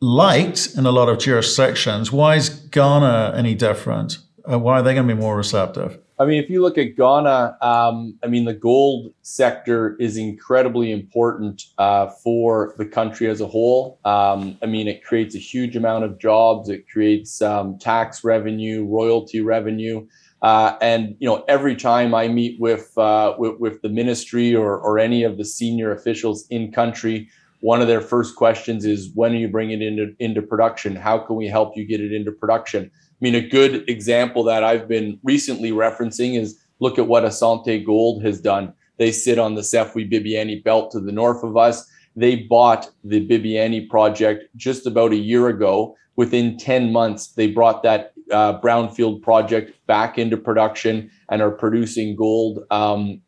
liked 0.00 0.74
in 0.76 0.86
a 0.86 0.90
lot 0.90 1.08
of 1.08 1.18
jurisdictions. 1.18 2.12
Why 2.12 2.36
is 2.36 2.48
Ghana 2.48 3.34
any 3.36 3.54
different? 3.54 4.18
Uh, 4.50 4.58
why 4.58 4.80
are 4.80 4.82
they 4.82 4.94
going 4.94 5.08
to 5.08 5.14
be 5.14 5.20
more 5.20 5.36
receptive? 5.36 5.98
I 6.16 6.26
mean, 6.26 6.42
if 6.42 6.48
you 6.48 6.62
look 6.62 6.78
at 6.78 6.96
Ghana, 6.96 7.56
um, 7.60 8.16
I 8.22 8.28
mean, 8.28 8.44
the 8.44 8.54
gold 8.54 9.12
sector 9.22 9.96
is 9.98 10.16
incredibly 10.16 10.92
important 10.92 11.64
uh, 11.76 12.08
for 12.22 12.74
the 12.78 12.86
country 12.86 13.28
as 13.28 13.40
a 13.40 13.48
whole. 13.48 13.98
Um, 14.04 14.56
I 14.62 14.66
mean, 14.66 14.86
it 14.86 15.02
creates 15.02 15.34
a 15.34 15.38
huge 15.38 15.74
amount 15.74 16.04
of 16.04 16.20
jobs, 16.20 16.68
it 16.68 16.88
creates 16.88 17.42
um, 17.42 17.78
tax 17.78 18.22
revenue, 18.22 18.84
royalty 18.84 19.40
revenue. 19.40 20.06
Uh, 20.44 20.76
and 20.82 21.16
you 21.20 21.26
know, 21.26 21.42
every 21.48 21.74
time 21.74 22.14
I 22.14 22.28
meet 22.28 22.60
with, 22.60 22.92
uh, 22.98 23.34
with, 23.38 23.58
with 23.58 23.80
the 23.80 23.88
ministry 23.88 24.54
or 24.54 24.78
or 24.78 24.98
any 24.98 25.22
of 25.22 25.38
the 25.38 25.44
senior 25.44 25.90
officials 25.90 26.46
in 26.50 26.70
country, 26.70 27.30
one 27.60 27.80
of 27.80 27.88
their 27.88 28.02
first 28.02 28.36
questions 28.36 28.84
is, 28.84 29.10
"When 29.14 29.32
are 29.32 29.36
you 29.36 29.48
bringing 29.48 29.80
it 29.80 29.86
into 29.86 30.14
into 30.18 30.42
production? 30.42 30.96
How 30.96 31.16
can 31.16 31.36
we 31.36 31.46
help 31.46 31.78
you 31.78 31.86
get 31.86 32.02
it 32.02 32.12
into 32.12 32.30
production?" 32.30 32.90
I 32.92 33.20
mean, 33.20 33.34
a 33.34 33.40
good 33.40 33.88
example 33.88 34.44
that 34.44 34.62
I've 34.62 34.86
been 34.86 35.18
recently 35.22 35.70
referencing 35.70 36.38
is 36.38 36.58
look 36.78 36.98
at 36.98 37.06
what 37.06 37.24
Asante 37.24 37.82
Gold 37.82 38.22
has 38.22 38.38
done. 38.38 38.74
They 38.98 39.12
sit 39.12 39.38
on 39.38 39.54
the 39.54 39.62
Sefwi 39.62 40.12
Bibiani 40.12 40.62
belt 40.62 40.90
to 40.90 41.00
the 41.00 41.12
north 41.12 41.42
of 41.42 41.56
us. 41.56 41.90
They 42.16 42.36
bought 42.36 42.90
the 43.02 43.26
Bibiani 43.26 43.88
project 43.88 44.44
just 44.56 44.86
about 44.86 45.12
a 45.12 45.16
year 45.16 45.48
ago. 45.48 45.96
Within 46.16 46.58
10 46.58 46.92
months, 46.92 47.28
they 47.28 47.48
brought 47.48 47.82
that 47.82 48.12
uh, 48.30 48.60
brownfield 48.60 49.22
project 49.22 49.74
back 49.86 50.18
into 50.18 50.36
production 50.36 51.10
and 51.30 51.42
are 51.42 51.50
producing 51.50 52.16
gold. 52.16 52.64
Um, 52.70 53.20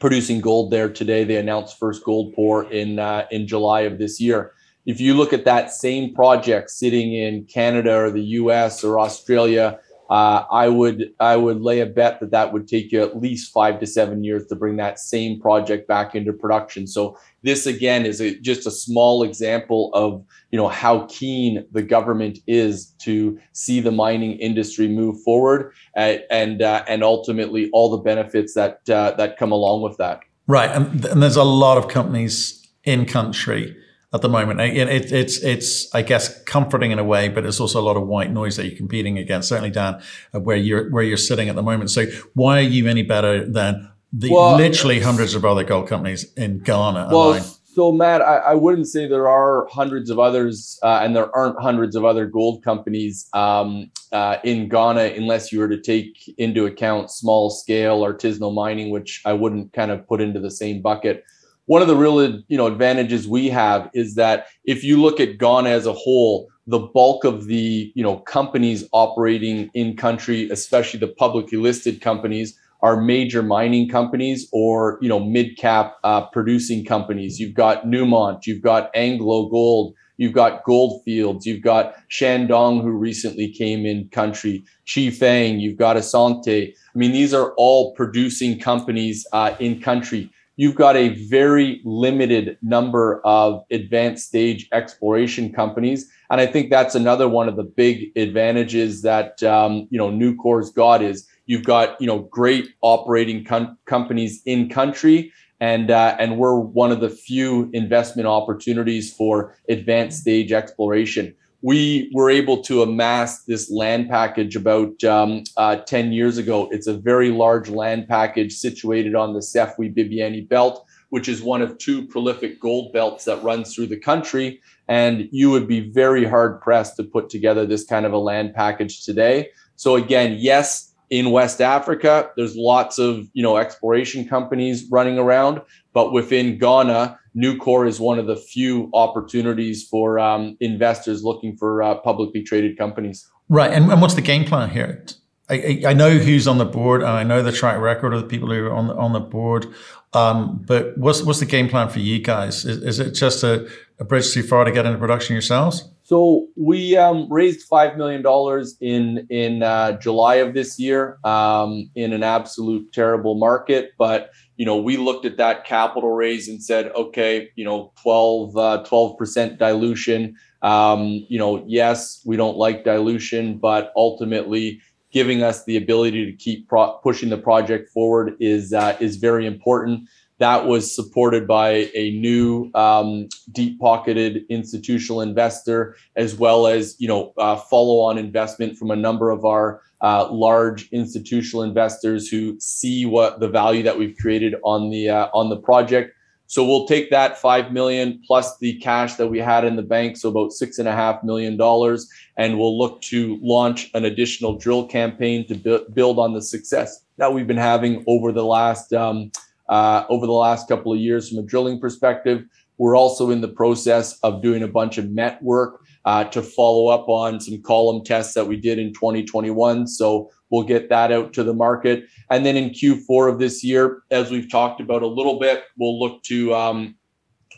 producing 0.00 0.40
gold 0.40 0.70
there 0.70 0.90
today. 0.90 1.24
They 1.24 1.36
announced 1.36 1.78
first 1.78 2.04
gold 2.04 2.34
pour 2.34 2.70
in 2.70 2.98
uh, 2.98 3.26
in 3.30 3.46
July 3.46 3.82
of 3.82 3.98
this 3.98 4.20
year. 4.20 4.52
If 4.84 5.00
you 5.00 5.14
look 5.14 5.32
at 5.32 5.44
that 5.44 5.72
same 5.72 6.14
project 6.14 6.70
sitting 6.70 7.14
in 7.14 7.44
Canada 7.44 7.96
or 7.96 8.10
the 8.10 8.22
U.S. 8.22 8.84
or 8.84 9.00
Australia, 9.00 9.78
uh, 10.08 10.44
I 10.50 10.68
would 10.68 11.12
I 11.18 11.36
would 11.36 11.60
lay 11.60 11.80
a 11.80 11.86
bet 11.86 12.20
that 12.20 12.30
that 12.30 12.52
would 12.52 12.68
take 12.68 12.92
you 12.92 13.02
at 13.02 13.20
least 13.20 13.52
five 13.52 13.80
to 13.80 13.86
seven 13.86 14.22
years 14.22 14.46
to 14.46 14.54
bring 14.54 14.76
that 14.76 14.98
same 14.98 15.40
project 15.40 15.88
back 15.88 16.14
into 16.14 16.32
production. 16.32 16.86
So 16.86 17.18
this 17.42 17.66
again 17.66 18.06
is 18.06 18.20
a, 18.20 18.38
just 18.38 18.66
a 18.66 18.70
small 18.70 19.22
example 19.22 19.90
of 19.94 20.24
you 20.50 20.58
know 20.58 20.68
how 20.68 21.06
keen 21.08 21.66
the 21.72 21.82
government 21.82 22.38
is 22.46 22.86
to 23.00 23.38
see 23.52 23.80
the 23.80 23.90
mining 23.90 24.38
industry 24.38 24.86
move 24.86 25.20
forward 25.22 25.72
uh, 25.96 26.16
and 26.30 26.62
uh, 26.62 26.84
and 26.86 27.02
ultimately 27.02 27.68
all 27.72 27.90
the 27.90 28.02
benefits 28.02 28.54
that 28.54 28.88
uh, 28.88 29.12
that 29.12 29.36
come 29.36 29.50
along 29.50 29.82
with 29.82 29.96
that. 29.98 30.20
Right, 30.46 30.70
and, 30.70 31.04
and 31.06 31.22
there's 31.22 31.36
a 31.36 31.42
lot 31.42 31.78
of 31.78 31.88
companies 31.88 32.64
in 32.84 33.04
country 33.06 33.76
at 34.16 34.22
the 34.22 34.28
moment. 34.28 34.60
It, 34.60 34.88
it, 34.88 35.12
it's 35.12 35.38
it's 35.42 35.94
I 35.94 36.02
guess 36.02 36.42
comforting 36.44 36.90
in 36.90 36.98
a 36.98 37.04
way, 37.04 37.28
but 37.28 37.46
it's 37.46 37.60
also 37.60 37.80
a 37.80 37.86
lot 37.86 37.96
of 37.96 38.06
white 38.06 38.32
noise 38.32 38.56
that 38.56 38.66
you're 38.66 38.76
competing 38.76 39.18
against. 39.18 39.48
Certainly, 39.48 39.70
Dan, 39.70 40.02
where 40.32 40.56
you're 40.56 40.90
where 40.90 41.04
you're 41.04 41.16
sitting 41.16 41.48
at 41.48 41.54
the 41.54 41.62
moment. 41.62 41.90
So 41.90 42.06
why 42.34 42.58
are 42.58 42.68
you 42.76 42.88
any 42.88 43.02
better 43.02 43.48
than 43.48 43.88
the 44.12 44.32
well, 44.32 44.56
literally 44.56 45.00
hundreds 45.00 45.34
of 45.34 45.44
other 45.44 45.62
gold 45.62 45.88
companies 45.88 46.32
in 46.34 46.58
Ghana? 46.58 47.10
Well, 47.12 47.40
so 47.76 47.92
Matt, 47.92 48.22
I, 48.22 48.36
I, 48.38 48.54
wouldn't 48.54 48.86
say 48.86 49.06
there 49.06 49.28
are 49.28 49.66
hundreds 49.70 50.08
of 50.08 50.18
others, 50.18 50.78
uh, 50.82 51.00
and 51.02 51.14
there 51.14 51.34
aren't 51.36 51.60
hundreds 51.60 51.94
of 51.94 52.06
other 52.06 52.24
gold 52.24 52.64
companies 52.64 53.28
um, 53.34 53.90
uh, 54.12 54.38
in 54.44 54.70
Ghana, 54.70 55.12
unless 55.14 55.52
you 55.52 55.58
were 55.58 55.68
to 55.68 55.78
take 55.78 56.16
into 56.38 56.64
account 56.64 57.10
small 57.10 57.50
scale 57.50 58.00
artisanal 58.00 58.54
mining, 58.54 58.88
which 58.88 59.20
I 59.26 59.34
wouldn't 59.34 59.74
kind 59.74 59.90
of 59.90 60.08
put 60.08 60.22
into 60.22 60.40
the 60.40 60.50
same 60.50 60.80
bucket 60.80 61.24
one 61.66 61.82
of 61.82 61.88
the 61.88 61.96
real 61.96 62.22
you 62.48 62.56
know 62.56 62.66
advantages 62.66 63.28
we 63.28 63.48
have 63.48 63.90
is 63.92 64.14
that 64.14 64.46
if 64.64 64.82
you 64.82 65.00
look 65.00 65.20
at 65.20 65.38
Ghana 65.38 65.68
as 65.68 65.86
a 65.86 65.92
whole, 65.92 66.48
the 66.66 66.78
bulk 66.78 67.24
of 67.24 67.46
the 67.46 67.92
you 67.94 68.02
know 68.02 68.18
companies 68.18 68.88
operating 68.92 69.70
in 69.74 69.96
country, 69.96 70.48
especially 70.50 71.00
the 71.00 71.08
publicly 71.08 71.58
listed 71.58 72.00
companies, 72.00 72.58
are 72.82 73.00
major 73.00 73.42
mining 73.42 73.88
companies 73.88 74.48
or 74.52 74.98
you 75.02 75.08
know 75.08 75.20
mid 75.20 75.58
cap 75.58 75.96
uh, 76.04 76.26
producing 76.26 76.84
companies. 76.84 77.38
You've 77.38 77.54
got 77.54 77.84
Newmont, 77.84 78.46
you've 78.46 78.62
got 78.62 78.90
Anglo 78.94 79.48
Gold, 79.48 79.94
you've 80.18 80.34
got 80.34 80.62
Goldfields, 80.64 81.46
you've 81.46 81.62
got 81.62 81.94
Shandong 82.10 82.80
who 82.80 82.90
recently 82.90 83.50
came 83.50 83.84
in 83.84 84.08
country, 84.10 84.64
Chifeng, 84.86 85.60
you've 85.60 85.78
got 85.78 85.96
Asante. 85.96 86.72
I 86.72 86.98
mean, 86.98 87.10
these 87.10 87.34
are 87.34 87.54
all 87.56 87.92
producing 87.94 88.60
companies 88.60 89.26
uh, 89.32 89.56
in 89.58 89.80
country 89.80 90.30
you've 90.56 90.74
got 90.74 90.96
a 90.96 91.10
very 91.26 91.80
limited 91.84 92.58
number 92.62 93.20
of 93.24 93.62
advanced 93.70 94.26
stage 94.26 94.68
exploration 94.72 95.52
companies. 95.52 96.10
And 96.30 96.40
I 96.40 96.46
think 96.46 96.70
that's 96.70 96.94
another 96.94 97.28
one 97.28 97.48
of 97.48 97.56
the 97.56 97.62
big 97.62 98.10
advantages 98.16 99.02
that, 99.02 99.42
um, 99.42 99.86
you 99.90 99.98
know, 99.98 100.10
Newcore's 100.10 100.70
got 100.70 101.02
is 101.02 101.28
you've 101.44 101.64
got, 101.64 102.00
you 102.00 102.06
know, 102.06 102.20
great 102.20 102.70
operating 102.80 103.44
com- 103.44 103.78
companies 103.84 104.42
in 104.46 104.68
country. 104.68 105.32
And, 105.60 105.90
uh, 105.90 106.16
and 106.18 106.38
we're 106.38 106.58
one 106.58 106.90
of 106.90 107.00
the 107.00 107.08
few 107.08 107.70
investment 107.72 108.26
opportunities 108.26 109.12
for 109.12 109.56
advanced 109.68 110.20
stage 110.20 110.52
exploration 110.52 111.34
we 111.66 112.08
were 112.14 112.30
able 112.30 112.62
to 112.62 112.80
amass 112.80 113.42
this 113.42 113.68
land 113.72 114.08
package 114.08 114.54
about 114.54 115.02
um, 115.02 115.42
uh, 115.56 115.74
10 115.74 116.12
years 116.12 116.38
ago. 116.38 116.68
It's 116.70 116.86
a 116.86 116.96
very 116.96 117.32
large 117.32 117.68
land 117.68 118.06
package 118.06 118.52
situated 118.52 119.16
on 119.16 119.34
the 119.34 119.40
Sefwi 119.40 119.92
Bibiani 119.92 120.48
belt, 120.48 120.86
which 121.08 121.28
is 121.28 121.42
one 121.42 121.62
of 121.62 121.76
two 121.78 122.06
prolific 122.06 122.60
gold 122.60 122.92
belts 122.92 123.24
that 123.24 123.42
runs 123.42 123.74
through 123.74 123.88
the 123.88 123.98
country. 123.98 124.60
And 124.86 125.28
you 125.32 125.50
would 125.50 125.66
be 125.66 125.80
very 125.90 126.24
hard 126.24 126.60
pressed 126.60 126.94
to 126.98 127.02
put 127.02 127.30
together 127.30 127.66
this 127.66 127.84
kind 127.84 128.06
of 128.06 128.12
a 128.12 128.18
land 128.18 128.54
package 128.54 129.04
today. 129.04 129.48
So 129.74 129.96
again, 129.96 130.36
yes, 130.38 130.94
in 131.10 131.32
West 131.32 131.60
Africa, 131.60 132.30
there's 132.36 132.56
lots 132.56 132.98
of 132.98 133.26
you 133.32 133.42
know 133.42 133.56
exploration 133.56 134.28
companies 134.28 134.88
running 134.90 135.18
around, 135.18 135.62
but 135.92 136.12
within 136.12 136.58
Ghana, 136.58 137.18
Newcore 137.36 137.86
is 137.86 138.00
one 138.00 138.18
of 138.18 138.26
the 138.26 138.36
few 138.36 138.90
opportunities 138.94 139.86
for 139.86 140.18
um, 140.18 140.56
investors 140.60 141.22
looking 141.22 141.56
for 141.56 141.82
uh, 141.82 141.96
publicly 141.96 142.42
traded 142.42 142.78
companies. 142.78 143.28
Right. 143.48 143.70
And, 143.70 143.90
and 143.90 144.00
what's 144.00 144.14
the 144.14 144.22
game 144.22 144.44
plan 144.44 144.70
here? 144.70 145.04
I, 145.48 145.82
I, 145.86 145.92
know 145.92 146.10
who's 146.10 146.48
on 146.48 146.58
the 146.58 146.64
board 146.64 147.02
and 147.02 147.10
I 147.10 147.22
know 147.22 147.40
the 147.40 147.52
track 147.52 147.80
record 147.80 148.12
of 148.12 148.20
the 148.20 148.26
people 148.26 148.48
who 148.48 148.66
are 148.66 148.72
on 148.72 148.88
the, 148.88 148.96
on 148.96 149.12
the 149.12 149.20
board. 149.20 149.66
Um, 150.12 150.64
but 150.66 150.98
what's, 150.98 151.22
what's 151.22 151.38
the 151.38 151.46
game 151.46 151.68
plan 151.68 151.88
for 151.88 152.00
you 152.00 152.18
guys? 152.18 152.64
Is, 152.64 152.82
is 152.82 152.98
it 152.98 153.12
just 153.12 153.44
a, 153.44 153.68
a 154.00 154.04
bridge 154.04 154.32
too 154.32 154.42
far 154.42 154.64
to 154.64 154.72
get 154.72 154.86
into 154.86 154.98
production 154.98 155.34
yourselves? 155.34 155.88
So 156.06 156.46
we 156.54 156.96
um, 156.96 157.26
raised 157.28 157.66
five 157.66 157.96
million 157.96 158.22
dollars 158.22 158.76
in 158.80 159.26
in 159.28 159.64
uh, 159.64 159.98
July 159.98 160.36
of 160.36 160.54
this 160.54 160.78
year 160.78 161.18
um, 161.24 161.90
in 161.96 162.12
an 162.12 162.22
absolute 162.22 162.92
terrible 162.92 163.34
market. 163.34 163.90
But 163.98 164.30
you 164.54 164.64
know, 164.64 164.76
we 164.76 164.98
looked 164.98 165.26
at 165.26 165.36
that 165.38 165.64
capital 165.64 166.12
raise 166.12 166.46
and 166.46 166.62
said, 166.62 166.92
okay, 166.94 167.48
you 167.56 167.64
know, 167.64 167.92
12 168.02 168.56
uh, 168.56 169.12
percent 169.18 169.58
dilution. 169.58 170.36
Um, 170.62 171.26
you 171.28 171.40
know, 171.40 171.64
yes, 171.66 172.22
we 172.24 172.36
don't 172.36 172.56
like 172.56 172.84
dilution, 172.84 173.58
but 173.58 173.92
ultimately, 173.96 174.80
giving 175.10 175.42
us 175.42 175.64
the 175.64 175.76
ability 175.76 176.24
to 176.24 176.36
keep 176.36 176.68
pro- 176.68 176.98
pushing 176.98 177.30
the 177.30 177.38
project 177.38 177.90
forward 177.90 178.36
is 178.38 178.72
uh, 178.72 178.96
is 179.00 179.16
very 179.16 179.44
important 179.44 180.08
that 180.38 180.66
was 180.66 180.94
supported 180.94 181.46
by 181.46 181.90
a 181.94 182.10
new 182.18 182.70
um, 182.74 183.28
deep-pocketed 183.52 184.44
institutional 184.50 185.22
investor, 185.22 185.96
as 186.16 186.34
well 186.36 186.66
as 186.66 186.94
you 186.98 187.08
know 187.08 187.32
uh, 187.38 187.56
follow-on 187.56 188.18
investment 188.18 188.76
from 188.76 188.90
a 188.90 188.96
number 188.96 189.30
of 189.30 189.44
our 189.44 189.82
uh, 190.02 190.30
large 190.30 190.88
institutional 190.92 191.62
investors 191.62 192.28
who 192.28 192.58
see 192.60 193.06
what 193.06 193.40
the 193.40 193.48
value 193.48 193.82
that 193.82 193.98
we've 193.98 194.16
created 194.18 194.54
on 194.62 194.90
the 194.90 195.08
uh, 195.08 195.28
on 195.32 195.48
the 195.48 195.56
project. 195.56 196.12
So 196.48 196.64
we'll 196.64 196.86
take 196.86 197.10
that 197.10 197.38
five 197.38 197.72
million 197.72 198.22
plus 198.24 198.56
the 198.58 198.78
cash 198.78 199.14
that 199.14 199.26
we 199.26 199.38
had 199.38 199.64
in 199.64 199.74
the 199.74 199.82
bank, 199.82 200.16
so 200.16 200.28
about 200.28 200.52
six 200.52 200.78
and 200.78 200.86
a 200.86 200.92
half 200.92 201.24
million 201.24 201.56
dollars, 201.56 202.08
and 202.36 202.58
we'll 202.58 202.78
look 202.78 203.00
to 203.02 203.38
launch 203.42 203.90
an 203.94 204.04
additional 204.04 204.56
drill 204.56 204.86
campaign 204.86 205.46
to 205.48 205.54
bu- 205.56 205.88
build 205.92 206.18
on 206.18 206.34
the 206.34 206.42
success 206.42 207.04
that 207.16 207.32
we've 207.32 207.48
been 207.48 207.56
having 207.56 208.04
over 208.06 208.30
the 208.30 208.44
last. 208.44 208.92
Um, 208.92 209.32
over 209.68 210.26
the 210.26 210.32
last 210.32 210.68
couple 210.68 210.92
of 210.92 210.98
years 210.98 211.28
from 211.28 211.38
a 211.38 211.42
drilling 211.42 211.80
perspective. 211.80 212.44
We're 212.78 212.96
also 212.96 213.30
in 213.30 213.40
the 213.40 213.48
process 213.48 214.18
of 214.20 214.42
doing 214.42 214.62
a 214.62 214.68
bunch 214.68 214.98
of 214.98 215.10
met 215.10 215.42
work 215.42 215.80
uh, 216.04 216.24
to 216.24 216.42
follow 216.42 216.88
up 216.88 217.08
on 217.08 217.40
some 217.40 217.60
column 217.62 218.04
tests 218.04 218.34
that 218.34 218.46
we 218.46 218.56
did 218.56 218.78
in 218.78 218.92
2021. 218.92 219.86
So 219.86 220.30
we'll 220.50 220.62
get 220.62 220.88
that 220.90 221.10
out 221.10 221.32
to 221.34 221.42
the 221.42 221.54
market. 221.54 222.04
And 222.30 222.44
then 222.44 222.56
in 222.56 222.70
Q4 222.70 223.32
of 223.32 223.38
this 223.38 223.64
year, 223.64 224.02
as 224.10 224.30
we've 224.30 224.50
talked 224.50 224.80
about 224.80 225.02
a 225.02 225.06
little 225.06 225.38
bit, 225.38 225.64
we'll 225.78 225.98
look 225.98 226.22
to 226.24 226.54
um, 226.54 226.96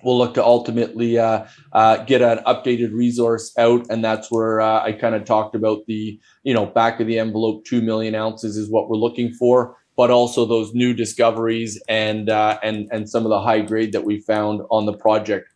we'll 0.02 0.18
look 0.18 0.34
to 0.34 0.44
ultimately 0.44 1.18
uh, 1.18 1.44
uh, 1.72 2.04
get 2.04 2.22
an 2.22 2.38
updated 2.46 2.92
resource 2.92 3.52
out, 3.58 3.86
and 3.90 4.04
that's 4.04 4.30
where 4.30 4.60
uh, 4.60 4.82
I 4.82 4.92
kind 4.92 5.14
of 5.14 5.24
talked 5.24 5.54
about 5.54 5.86
the 5.86 6.18
you 6.44 6.54
know 6.54 6.66
back 6.66 7.00
of 7.00 7.06
the 7.06 7.18
envelope 7.18 7.64
two 7.64 7.82
million 7.82 8.14
ounces 8.14 8.56
is 8.56 8.70
what 8.70 8.88
we're 8.88 8.96
looking 8.96 9.32
for 9.32 9.76
but 9.98 10.12
also 10.12 10.46
those 10.46 10.72
new 10.74 10.94
discoveries 10.94 11.82
and 11.88 12.30
uh, 12.30 12.56
and 12.62 12.88
and 12.92 13.10
some 13.10 13.26
of 13.26 13.30
the 13.30 13.40
high 13.40 13.60
grade 13.60 13.92
that 13.92 14.04
we 14.04 14.20
found 14.20 14.62
on 14.70 14.86
the 14.86 14.92
project. 14.92 15.52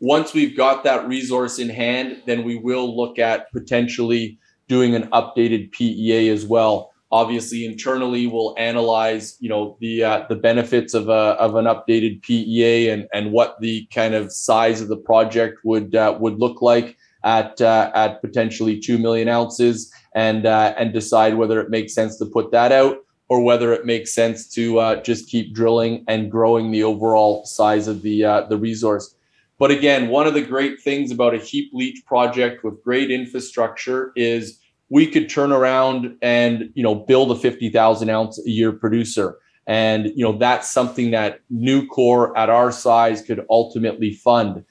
Once 0.00 0.34
we've 0.34 0.54
got 0.54 0.84
that 0.84 1.08
resource 1.08 1.58
in 1.58 1.70
hand, 1.70 2.20
then 2.26 2.44
we 2.44 2.56
will 2.56 2.94
look 2.94 3.18
at 3.18 3.50
potentially 3.52 4.38
doing 4.68 4.94
an 4.94 5.08
updated 5.08 5.72
PEA 5.72 6.28
as 6.28 6.44
well. 6.44 6.92
Obviously, 7.10 7.64
internally, 7.64 8.26
we'll 8.26 8.54
analyze, 8.58 9.38
you 9.40 9.48
know, 9.48 9.78
the 9.80 10.04
uh, 10.04 10.26
the 10.28 10.36
benefits 10.36 10.92
of 10.92 11.08
a 11.08 11.34
of 11.46 11.54
an 11.54 11.64
updated 11.64 12.20
PEA 12.20 12.90
and 12.90 13.08
and 13.14 13.32
what 13.32 13.56
the 13.62 13.86
kind 13.86 14.14
of 14.14 14.30
size 14.30 14.82
of 14.82 14.88
the 14.88 14.98
project 14.98 15.60
would 15.64 15.94
uh, 15.94 16.14
would 16.20 16.38
look 16.38 16.60
like 16.60 16.98
at 17.24 17.58
uh, 17.62 17.90
at 17.94 18.20
potentially 18.20 18.78
two 18.78 18.98
million 18.98 19.28
ounces, 19.28 19.90
and 20.14 20.44
uh, 20.44 20.74
and 20.76 20.92
decide 20.92 21.36
whether 21.36 21.62
it 21.62 21.70
makes 21.70 21.94
sense 21.94 22.18
to 22.18 22.26
put 22.26 22.50
that 22.50 22.72
out 22.72 23.05
or 23.28 23.42
whether 23.42 23.72
it 23.72 23.84
makes 23.84 24.14
sense 24.14 24.48
to 24.54 24.78
uh, 24.78 25.02
just 25.02 25.28
keep 25.28 25.54
drilling 25.54 26.04
and 26.08 26.30
growing 26.30 26.70
the 26.70 26.82
overall 26.82 27.44
size 27.44 27.88
of 27.88 28.02
the 28.02 28.24
uh, 28.24 28.42
the 28.42 28.56
resource. 28.56 29.14
But 29.58 29.70
again, 29.70 30.08
one 30.08 30.26
of 30.26 30.34
the 30.34 30.42
great 30.42 30.80
things 30.80 31.10
about 31.10 31.34
a 31.34 31.38
heap 31.38 31.70
leach 31.72 32.04
project 32.04 32.62
with 32.62 32.82
great 32.82 33.10
infrastructure 33.10 34.12
is 34.14 34.60
we 34.90 35.06
could 35.06 35.28
turn 35.28 35.50
around 35.50 36.16
and 36.22 36.70
you 36.74 36.82
know 36.82 36.94
build 36.94 37.30
a 37.32 37.36
50,000 37.36 38.08
ounce 38.08 38.38
a 38.44 38.50
year 38.50 38.72
producer. 38.72 39.38
And 39.66 40.06
you 40.14 40.24
know 40.24 40.38
that's 40.38 40.70
something 40.70 41.10
that 41.10 41.40
Newcore 41.52 42.32
at 42.36 42.50
our 42.50 42.70
size 42.70 43.22
could 43.22 43.44
ultimately 43.50 44.12
fund. 44.12 44.64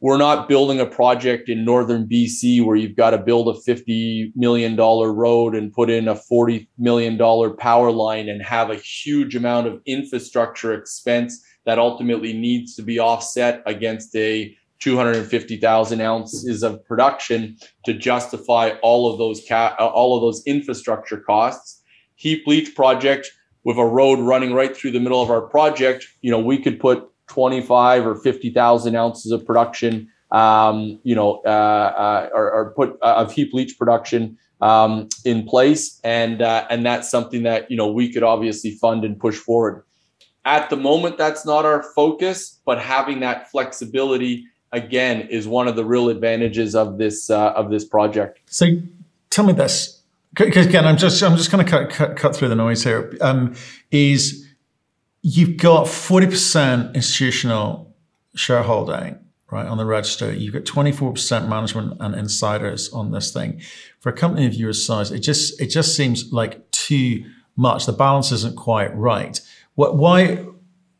We're 0.00 0.16
not 0.16 0.48
building 0.48 0.78
a 0.80 0.86
project 0.86 1.48
in 1.48 1.64
northern 1.64 2.06
BC 2.06 2.64
where 2.64 2.76
you've 2.76 2.96
got 2.96 3.10
to 3.10 3.18
build 3.18 3.48
a 3.48 3.70
$50 3.70 4.32
million 4.36 4.76
road 4.76 5.56
and 5.56 5.72
put 5.72 5.90
in 5.90 6.06
a 6.06 6.14
$40 6.14 6.68
million 6.78 7.18
power 7.56 7.90
line 7.90 8.28
and 8.28 8.42
have 8.42 8.70
a 8.70 8.76
huge 8.76 9.34
amount 9.34 9.66
of 9.66 9.80
infrastructure 9.86 10.72
expense 10.72 11.42
that 11.66 11.78
ultimately 11.78 12.32
needs 12.32 12.76
to 12.76 12.82
be 12.82 12.98
offset 12.98 13.62
against 13.66 14.14
a 14.14 14.56
250,000 14.80 16.00
ounces 16.00 16.62
of 16.62 16.84
production 16.84 17.56
to 17.84 17.92
justify 17.92 18.70
all 18.82 19.10
of 19.10 19.18
those 19.18 19.42
ca- 19.48 19.74
all 19.78 20.14
of 20.14 20.22
those 20.22 20.42
infrastructure 20.46 21.18
costs. 21.18 21.82
Heap 22.14 22.46
leach 22.46 22.76
project 22.76 23.32
with 23.64 23.76
a 23.76 23.84
road 23.84 24.20
running 24.20 24.54
right 24.54 24.76
through 24.76 24.92
the 24.92 25.00
middle 25.00 25.20
of 25.20 25.30
our 25.30 25.42
project, 25.42 26.06
you 26.22 26.30
know, 26.30 26.38
we 26.38 26.58
could 26.58 26.78
put 26.78 27.08
25 27.28 28.06
or 28.06 28.14
50,000 28.16 28.96
ounces 28.96 29.32
of 29.32 29.44
production, 29.46 30.08
um, 30.30 30.98
you 31.04 31.14
know, 31.14 31.40
uh, 31.44 31.48
uh, 31.48 32.28
or, 32.34 32.50
or, 32.50 32.70
put 32.76 32.98
uh, 33.02 33.14
of 33.16 33.32
heap 33.32 33.54
leach 33.54 33.78
production 33.78 34.36
um, 34.60 35.08
in 35.24 35.46
place, 35.46 36.00
and 36.04 36.42
uh, 36.42 36.66
and 36.68 36.84
that's 36.84 37.10
something 37.10 37.44
that 37.44 37.70
you 37.70 37.76
know 37.76 37.90
we 37.90 38.12
could 38.12 38.22
obviously 38.22 38.72
fund 38.72 39.04
and 39.04 39.18
push 39.18 39.36
forward. 39.36 39.84
At 40.44 40.70
the 40.70 40.76
moment, 40.76 41.16
that's 41.16 41.46
not 41.46 41.64
our 41.64 41.82
focus, 41.82 42.60
but 42.64 42.78
having 42.78 43.20
that 43.20 43.50
flexibility 43.50 44.46
again 44.72 45.22
is 45.22 45.48
one 45.48 45.68
of 45.68 45.76
the 45.76 45.84
real 45.84 46.08
advantages 46.08 46.74
of 46.74 46.98
this 46.98 47.30
uh, 47.30 47.52
of 47.52 47.70
this 47.70 47.84
project. 47.84 48.40
So, 48.46 48.66
tell 49.30 49.46
me 49.46 49.52
this, 49.52 50.02
because 50.34 50.66
again, 50.66 50.86
I'm 50.86 50.96
just 50.96 51.22
I'm 51.22 51.36
just 51.36 51.50
going 51.50 51.64
to 51.64 51.70
cut, 51.70 51.90
cut 51.90 52.16
cut 52.16 52.36
through 52.36 52.48
the 52.48 52.56
noise 52.56 52.84
here. 52.84 53.16
Um, 53.20 53.54
is 53.90 54.47
you've 55.22 55.56
got 55.56 55.86
40% 55.86 56.94
institutional 56.94 57.94
shareholding 58.34 59.18
right 59.50 59.66
on 59.66 59.78
the 59.78 59.84
register. 59.84 60.32
You've 60.32 60.52
got 60.52 60.64
24% 60.64 61.48
management 61.48 61.96
and 62.00 62.14
insiders 62.14 62.92
on 62.92 63.12
this 63.12 63.32
thing. 63.32 63.60
For 64.00 64.10
a 64.10 64.12
company 64.12 64.46
of 64.46 64.54
your 64.54 64.72
size 64.72 65.10
it 65.10 65.20
just 65.20 65.60
it 65.60 65.68
just 65.68 65.96
seems 65.96 66.32
like 66.32 66.70
too 66.70 67.24
much. 67.56 67.86
The 67.86 67.92
balance 67.92 68.30
isn't 68.32 68.56
quite 68.56 68.94
right. 68.96 69.40
What 69.74 69.96
why 69.96 70.44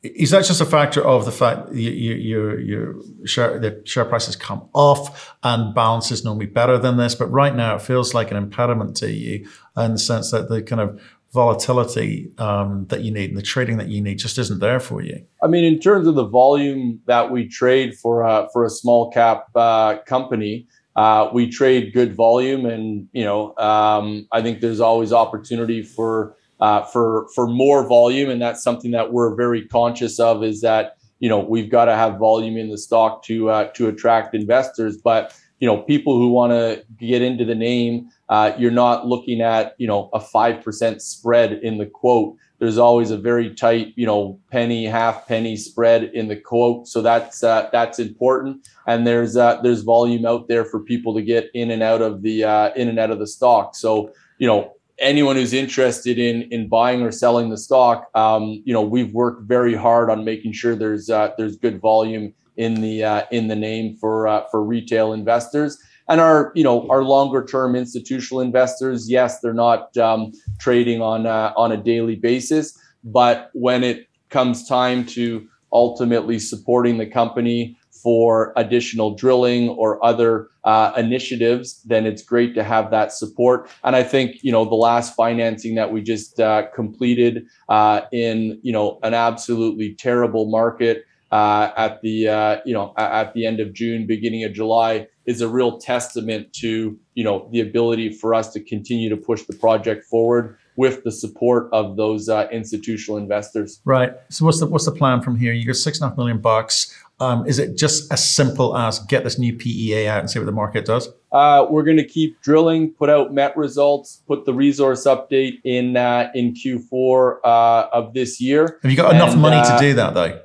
is 0.03 0.31
that 0.31 0.45
just 0.45 0.61
a 0.61 0.67
factor 0.67 1.05
of 1.05 1.25
the 1.25 1.33
fact 1.33 1.73
your 1.73 2.17
your 2.17 2.61
your 2.61 2.95
share 3.27 3.59
the 3.59 3.83
share 3.85 4.05
prices 4.05 4.37
come 4.37 4.69
off 4.73 5.35
and 5.43 5.75
balance 5.75 6.11
is 6.11 6.25
normally 6.25 6.47
better 6.47 6.79
than 6.79 6.97
this? 6.97 7.15
But 7.15 7.27
right 7.27 7.55
now 7.55 7.77
it 7.77 7.83
feels 7.83 8.15
like 8.15 8.31
an 8.31 8.37
impediment 8.37 8.97
to 8.99 9.11
you 9.11 9.49
in 9.77 9.93
the 9.93 9.99
sense 9.99 10.31
that 10.31 10.49
the 10.49 10.63
kind 10.63 10.81
of 10.81 11.01
volatility 11.33 12.33
um, 12.39 12.87
that 12.87 13.03
you 13.03 13.13
need 13.13 13.31
and 13.31 13.39
the 13.39 13.43
trading 13.43 13.77
that 13.77 13.89
you 13.89 14.01
need 14.01 14.17
just 14.17 14.39
isn't 14.39 14.61
there 14.61 14.81
for 14.81 15.03
you. 15.03 15.23
I 15.43 15.47
mean, 15.47 15.65
in 15.65 15.79
terms 15.79 16.07
of 16.07 16.15
the 16.15 16.27
volume 16.27 17.01
that 17.07 17.31
we 17.31 17.47
trade 17.47 17.97
for 17.97 18.25
uh, 18.25 18.49
for 18.53 18.65
a 18.65 18.71
small 18.71 19.11
cap 19.11 19.49
uh, 19.55 19.99
company, 20.07 20.67
uh, 20.97 21.31
we 21.33 21.49
trade 21.49 21.93
good 21.93 22.15
volume, 22.15 22.67
and 22.67 23.09
you 23.13 23.25
know, 23.25 23.55
um, 23.59 24.27
I 24.33 24.43
think 24.43 24.61
there's 24.61 24.81
always 24.81 25.13
opportunity 25.13 25.83
for 25.83 26.35
uh, 26.61 26.83
for 26.83 27.29
for 27.35 27.47
more 27.47 27.87
volume, 27.87 28.31
and 28.31 28.41
that's 28.41 28.63
something 28.63 28.91
that 28.93 29.13
we're 29.13 29.35
very 29.37 29.67
conscious 29.69 30.19
of. 30.19 30.43
Is 30.43 30.61
that 30.63 30.97
you 31.21 31.29
know 31.29 31.39
we've 31.39 31.71
got 31.71 31.85
to 31.85 31.95
have 31.95 32.19
volume 32.19 32.57
in 32.57 32.71
the 32.71 32.79
stock 32.79 33.23
to 33.25 33.51
uh, 33.51 33.65
to 33.75 33.89
attract 33.89 34.35
investors, 34.35 34.97
but 34.97 35.37
you 35.61 35.67
know, 35.67 35.83
people 35.83 36.17
who 36.17 36.31
want 36.31 36.53
to 36.53 36.85
get 36.99 37.23
into 37.23 37.45
the 37.45 37.55
name 37.55 38.11
uh, 38.29 38.53
you're 38.59 38.71
not 38.71 39.07
looking 39.07 39.41
at 39.41 39.75
you 39.79 39.87
know 39.87 40.11
a 40.13 40.21
five 40.21 40.63
percent 40.63 41.01
spread 41.01 41.55
in 41.63 41.79
the 41.79 41.87
quote. 41.87 42.37
There's 42.59 42.77
always 42.77 43.11
a 43.11 43.17
very 43.17 43.55
tight 43.55 43.95
you 43.97 44.07
know 44.07 44.39
penny 44.51 44.85
half 44.85 45.27
penny 45.27 45.57
spread 45.57 46.05
in 46.05 46.29
the 46.29 46.37
quote, 46.37 46.87
so 46.89 47.01
that's 47.01 47.43
uh, 47.43 47.71
that's 47.73 47.99
important. 47.99 48.69
And 48.87 49.07
there's 49.07 49.37
uh, 49.37 49.61
there's 49.63 49.83
volume 49.83 50.27
out 50.27 50.49
there 50.49 50.65
for 50.65 50.81
people 50.81 51.15
to 51.15 51.23
get 51.23 51.51
in 51.55 51.71
and 51.71 51.83
out 51.83 52.03
of 52.03 52.23
the 52.23 52.45
uh, 52.45 52.71
in 52.75 52.89
and 52.89 52.99
out 52.99 53.11
of 53.11 53.19
the 53.19 53.27
stock. 53.27 53.75
So 53.75 54.13
you 54.39 54.47
know 54.47 54.75
anyone 54.99 55.37
who's 55.37 55.55
interested 55.55 56.19
in 56.19 56.43
in 56.53 56.69
buying 56.69 57.01
or 57.01 57.13
selling 57.13 57.49
the 57.49 57.57
stock, 57.57 58.11
um, 58.15 58.63
you 58.67 58.75
know 58.75 58.83
we've 58.83 59.13
worked 59.15 59.45
very 59.45 59.75
hard 59.75 60.11
on 60.11 60.23
making 60.23 60.53
sure 60.53 60.77
there's 60.77 61.09
uh, 61.09 61.33
there's 61.39 61.57
good 61.57 61.81
volume 61.81 62.35
in 62.59 62.81
the 62.81 63.03
uh, 63.03 63.23
in 63.31 63.49
the 63.49 63.57
name 63.57 63.97
for 63.97 64.29
uh, 64.29 64.45
for 64.51 64.63
retail 64.63 65.13
investors 65.13 65.79
and 66.09 66.21
our 66.21 66.53
you 66.55 66.65
know 66.65 66.87
our 66.91 67.03
longer 67.03 67.45
term 67.45 67.75
institutional 67.75 68.41
investors 68.41 69.11
yes 69.11 69.41
they're 69.41 69.55
not 69.55 69.97
um, 69.97 70.33
trading 70.59 71.01
on 71.01 71.27
uh, 71.27 71.53
on 71.57 71.73
a 71.73 71.77
daily 71.77 72.17
basis 72.17 72.79
but 73.05 73.51
when 73.55 73.83
it 73.83 74.09
comes 74.29 74.69
time 74.69 75.07
to 75.07 75.47
ultimately 75.73 76.39
supporting 76.39 76.99
the 76.99 77.07
company 77.07 77.77
for 78.03 78.53
additional 78.57 79.15
drilling 79.15 79.71
or 79.71 80.03
other 80.05 80.49
uh, 80.65 80.93
initiatives, 80.97 81.83
then 81.83 82.07
it's 82.07 82.23
great 82.23 82.55
to 82.55 82.63
have 82.63 82.91
that 82.91 83.13
support. 83.13 83.69
And 83.85 83.97
I 83.97 84.03
think 84.03 84.43
you 84.43 84.53
know 84.53 84.65
the 84.65 84.75
last 84.75 85.15
financing 85.15 85.75
that 85.75 85.93
we 85.93 86.03
just 86.03 86.39
uh, 86.39 86.69
completed 86.75 87.47
uh, 87.69 88.03
in 88.13 88.61
you 88.63 88.73
know 88.73 88.99
an 89.03 89.15
absolutely 89.15 89.95
terrible 89.95 90.51
market 90.51 91.05
uh, 91.31 91.71
at 91.77 92.01
the 92.03 92.29
uh, 92.29 92.57
you 92.65 92.75
know 92.75 92.95
at 92.97 93.35
the 93.35 93.47
end 93.47 93.61
of 93.61 93.73
June, 93.73 94.07
beginning 94.07 94.45
of 94.45 94.53
July, 94.53 95.07
is 95.27 95.41
a 95.41 95.49
real 95.49 95.79
testament 95.79 96.53
to 96.55 96.99
you 97.15 97.25
know 97.25 97.49
the 97.53 97.61
ability 97.61 98.13
for 98.13 98.35
us 98.35 98.53
to 98.53 98.61
continue 98.61 99.09
to 99.09 99.17
push 99.17 99.43
the 99.45 99.55
project 99.55 100.05
forward 100.07 100.57
with 100.77 101.03
the 101.03 101.11
support 101.11 101.69
of 101.73 101.97
those 101.97 102.29
uh, 102.29 102.47
institutional 102.53 103.19
investors. 103.19 103.81
Right. 103.85 104.13
So 104.31 104.47
what's 104.47 104.61
the 104.61 104.67
what's 104.67 104.85
the 104.85 104.93
plan 104.93 105.21
from 105.21 105.37
here? 105.37 105.53
You 105.53 105.67
got 105.67 105.77
six 105.77 106.01
and 106.01 106.07
a 106.07 106.09
half 106.11 106.17
million 106.17 106.39
bucks. 106.39 106.95
Um, 107.21 107.47
is 107.49 107.59
it 107.59 107.77
just 107.77 108.13
as 108.13 108.25
simple 108.25 108.77
as 108.77 109.01
get 109.01 109.25
this 109.25 109.41
new 109.41 109.53
PEA 109.53 110.07
out 110.07 110.21
and 110.21 110.31
see 110.31 110.39
what 110.39 110.47
the 110.47 110.53
market 110.53 110.85
does? 110.85 111.09
Uh, 111.33 111.67
we're 111.69 111.83
going 111.83 111.97
to 111.97 112.07
keep 112.07 112.41
drilling, 112.43 112.93
put 112.93 113.11
out 113.11 113.35
met 113.35 113.57
results, 113.57 114.23
put 114.29 114.45
the 114.45 114.55
resource 114.55 115.05
update 115.05 115.59
in 115.65 115.97
uh, 115.97 116.31
in 116.35 116.55
Q4 116.55 117.39
uh, 117.43 117.89
of 117.93 118.15
this 118.15 118.41
year. 118.41 118.79
Have 118.83 118.91
you 118.91 118.97
got 118.97 119.15
enough 119.15 119.33
and, 119.33 119.43
money 119.43 119.57
to 119.57 119.75
uh, 119.75 119.81
do 119.81 119.95
that 119.95 120.15
though? 120.15 120.41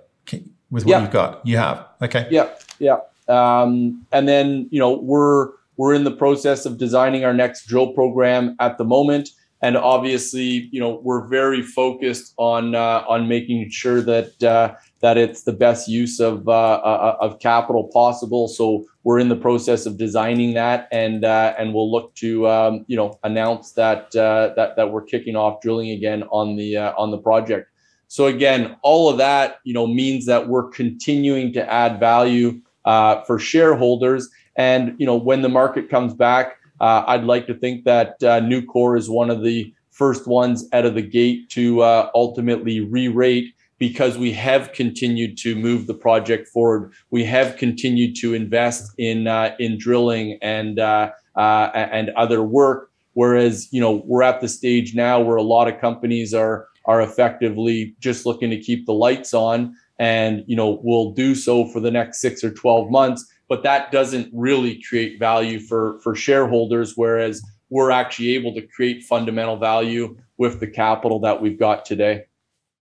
With 0.73 0.85
what 0.85 0.89
yeah. 0.89 1.01
you've 1.01 1.11
got. 1.11 1.45
You 1.45 1.57
have. 1.57 1.85
Okay. 2.01 2.27
Yeah. 2.31 2.49
Yeah. 2.79 2.97
Um, 3.29 4.05
and 4.11 4.27
then, 4.27 4.67
you 4.71 4.79
know, 4.79 4.93
we're 4.93 5.51
we're 5.77 5.93
in 5.93 6.03
the 6.03 6.11
process 6.11 6.65
of 6.65 6.77
designing 6.77 7.23
our 7.23 7.33
next 7.33 7.67
drill 7.67 7.93
program 7.93 8.55
at 8.59 8.77
the 8.77 8.83
moment. 8.83 9.29
And 9.61 9.77
obviously, 9.77 10.67
you 10.71 10.79
know, 10.79 10.99
we're 11.03 11.25
very 11.27 11.61
focused 11.61 12.33
on 12.37 12.75
uh, 12.75 13.05
on 13.07 13.29
making 13.29 13.69
sure 13.69 14.01
that 14.01 14.43
uh, 14.43 14.73
that 14.99 15.17
it's 15.17 15.43
the 15.43 15.53
best 15.53 15.87
use 15.87 16.19
of 16.19 16.49
uh, 16.49 16.51
uh 16.51 17.17
of 17.21 17.39
capital 17.39 17.89
possible. 17.93 18.49
So 18.49 18.83
we're 19.03 19.19
in 19.19 19.29
the 19.29 19.37
process 19.37 19.85
of 19.85 19.97
designing 19.97 20.53
that, 20.55 20.89
and 20.91 21.23
uh, 21.23 21.53
and 21.57 21.73
we'll 21.73 21.89
look 21.89 22.13
to 22.15 22.47
um, 22.49 22.83
you 22.87 22.97
know 22.97 23.17
announce 23.23 23.71
that 23.73 24.13
uh, 24.15 24.53
that 24.57 24.75
that 24.75 24.91
we're 24.91 25.05
kicking 25.05 25.37
off 25.37 25.61
drilling 25.61 25.91
again 25.91 26.23
on 26.23 26.57
the 26.57 26.77
on 26.77 27.11
the 27.11 27.19
project. 27.19 27.69
So 28.13 28.27
again, 28.27 28.77
all 28.83 29.09
of 29.09 29.17
that, 29.17 29.55
you 29.63 29.73
know, 29.73 29.87
means 29.87 30.27
that 30.27 30.47
we're 30.47 30.69
continuing 30.69 31.51
to 31.53 31.73
add 31.73 31.99
value 31.99 32.61
uh, 32.85 33.23
for 33.23 33.39
shareholders. 33.39 34.29
And 34.55 34.93
you 34.99 35.07
know, 35.07 35.15
when 35.15 35.41
the 35.41 35.49
market 35.49 35.89
comes 35.89 36.13
back, 36.13 36.59
uh, 36.79 37.05
I'd 37.07 37.23
like 37.23 37.47
to 37.47 37.55
think 37.55 37.85
that 37.85 38.09
uh, 38.21 38.39
Newcore 38.39 38.99
is 38.99 39.09
one 39.09 39.31
of 39.31 39.41
the 39.41 39.73
first 39.89 40.27
ones 40.27 40.69
out 40.73 40.85
of 40.85 40.93
the 40.93 41.01
gate 41.01 41.49
to 41.49 41.81
uh, 41.81 42.11
ultimately 42.13 42.81
re-rate 42.81 43.55
because 43.79 44.15
we 44.15 44.31
have 44.31 44.73
continued 44.73 45.35
to 45.39 45.55
move 45.55 45.87
the 45.87 45.95
project 45.95 46.49
forward. 46.49 46.93
We 47.09 47.23
have 47.23 47.57
continued 47.57 48.15
to 48.17 48.35
invest 48.35 48.93
in 48.99 49.25
uh, 49.25 49.55
in 49.57 49.79
drilling 49.79 50.37
and 50.43 50.77
uh, 50.77 51.09
uh, 51.35 51.71
and 51.73 52.11
other 52.11 52.43
work. 52.43 52.91
Whereas 53.13 53.73
you 53.73 53.81
know 53.81 54.03
we're 54.05 54.21
at 54.21 54.39
the 54.39 54.47
stage 54.47 54.93
now 54.93 55.19
where 55.19 55.37
a 55.37 55.41
lot 55.41 55.67
of 55.67 55.81
companies 55.81 56.31
are 56.31 56.67
are 56.85 57.01
effectively 57.01 57.95
just 57.99 58.25
looking 58.25 58.49
to 58.49 58.59
keep 58.59 58.85
the 58.85 58.93
lights 58.93 59.33
on 59.33 59.75
and 59.99 60.43
you 60.47 60.55
know 60.55 60.79
will 60.83 61.11
do 61.11 61.35
so 61.35 61.67
for 61.67 61.79
the 61.79 61.91
next 61.91 62.19
6 62.21 62.43
or 62.43 62.51
12 62.51 62.89
months. 62.89 63.25
But 63.49 63.63
that 63.63 63.91
doesn't 63.91 64.29
really 64.33 64.81
create 64.81 65.19
value 65.19 65.59
for 65.59 65.99
for 65.99 66.15
shareholders 66.15 66.93
whereas 66.95 67.41
we're 67.69 67.91
actually 67.91 68.35
able 68.35 68.53
to 68.53 68.67
create 68.67 69.03
fundamental 69.03 69.57
value 69.57 70.15
with 70.37 70.59
the 70.59 70.67
capital 70.67 71.19
that 71.19 71.41
we've 71.41 71.59
got 71.59 71.85
today 71.85 72.25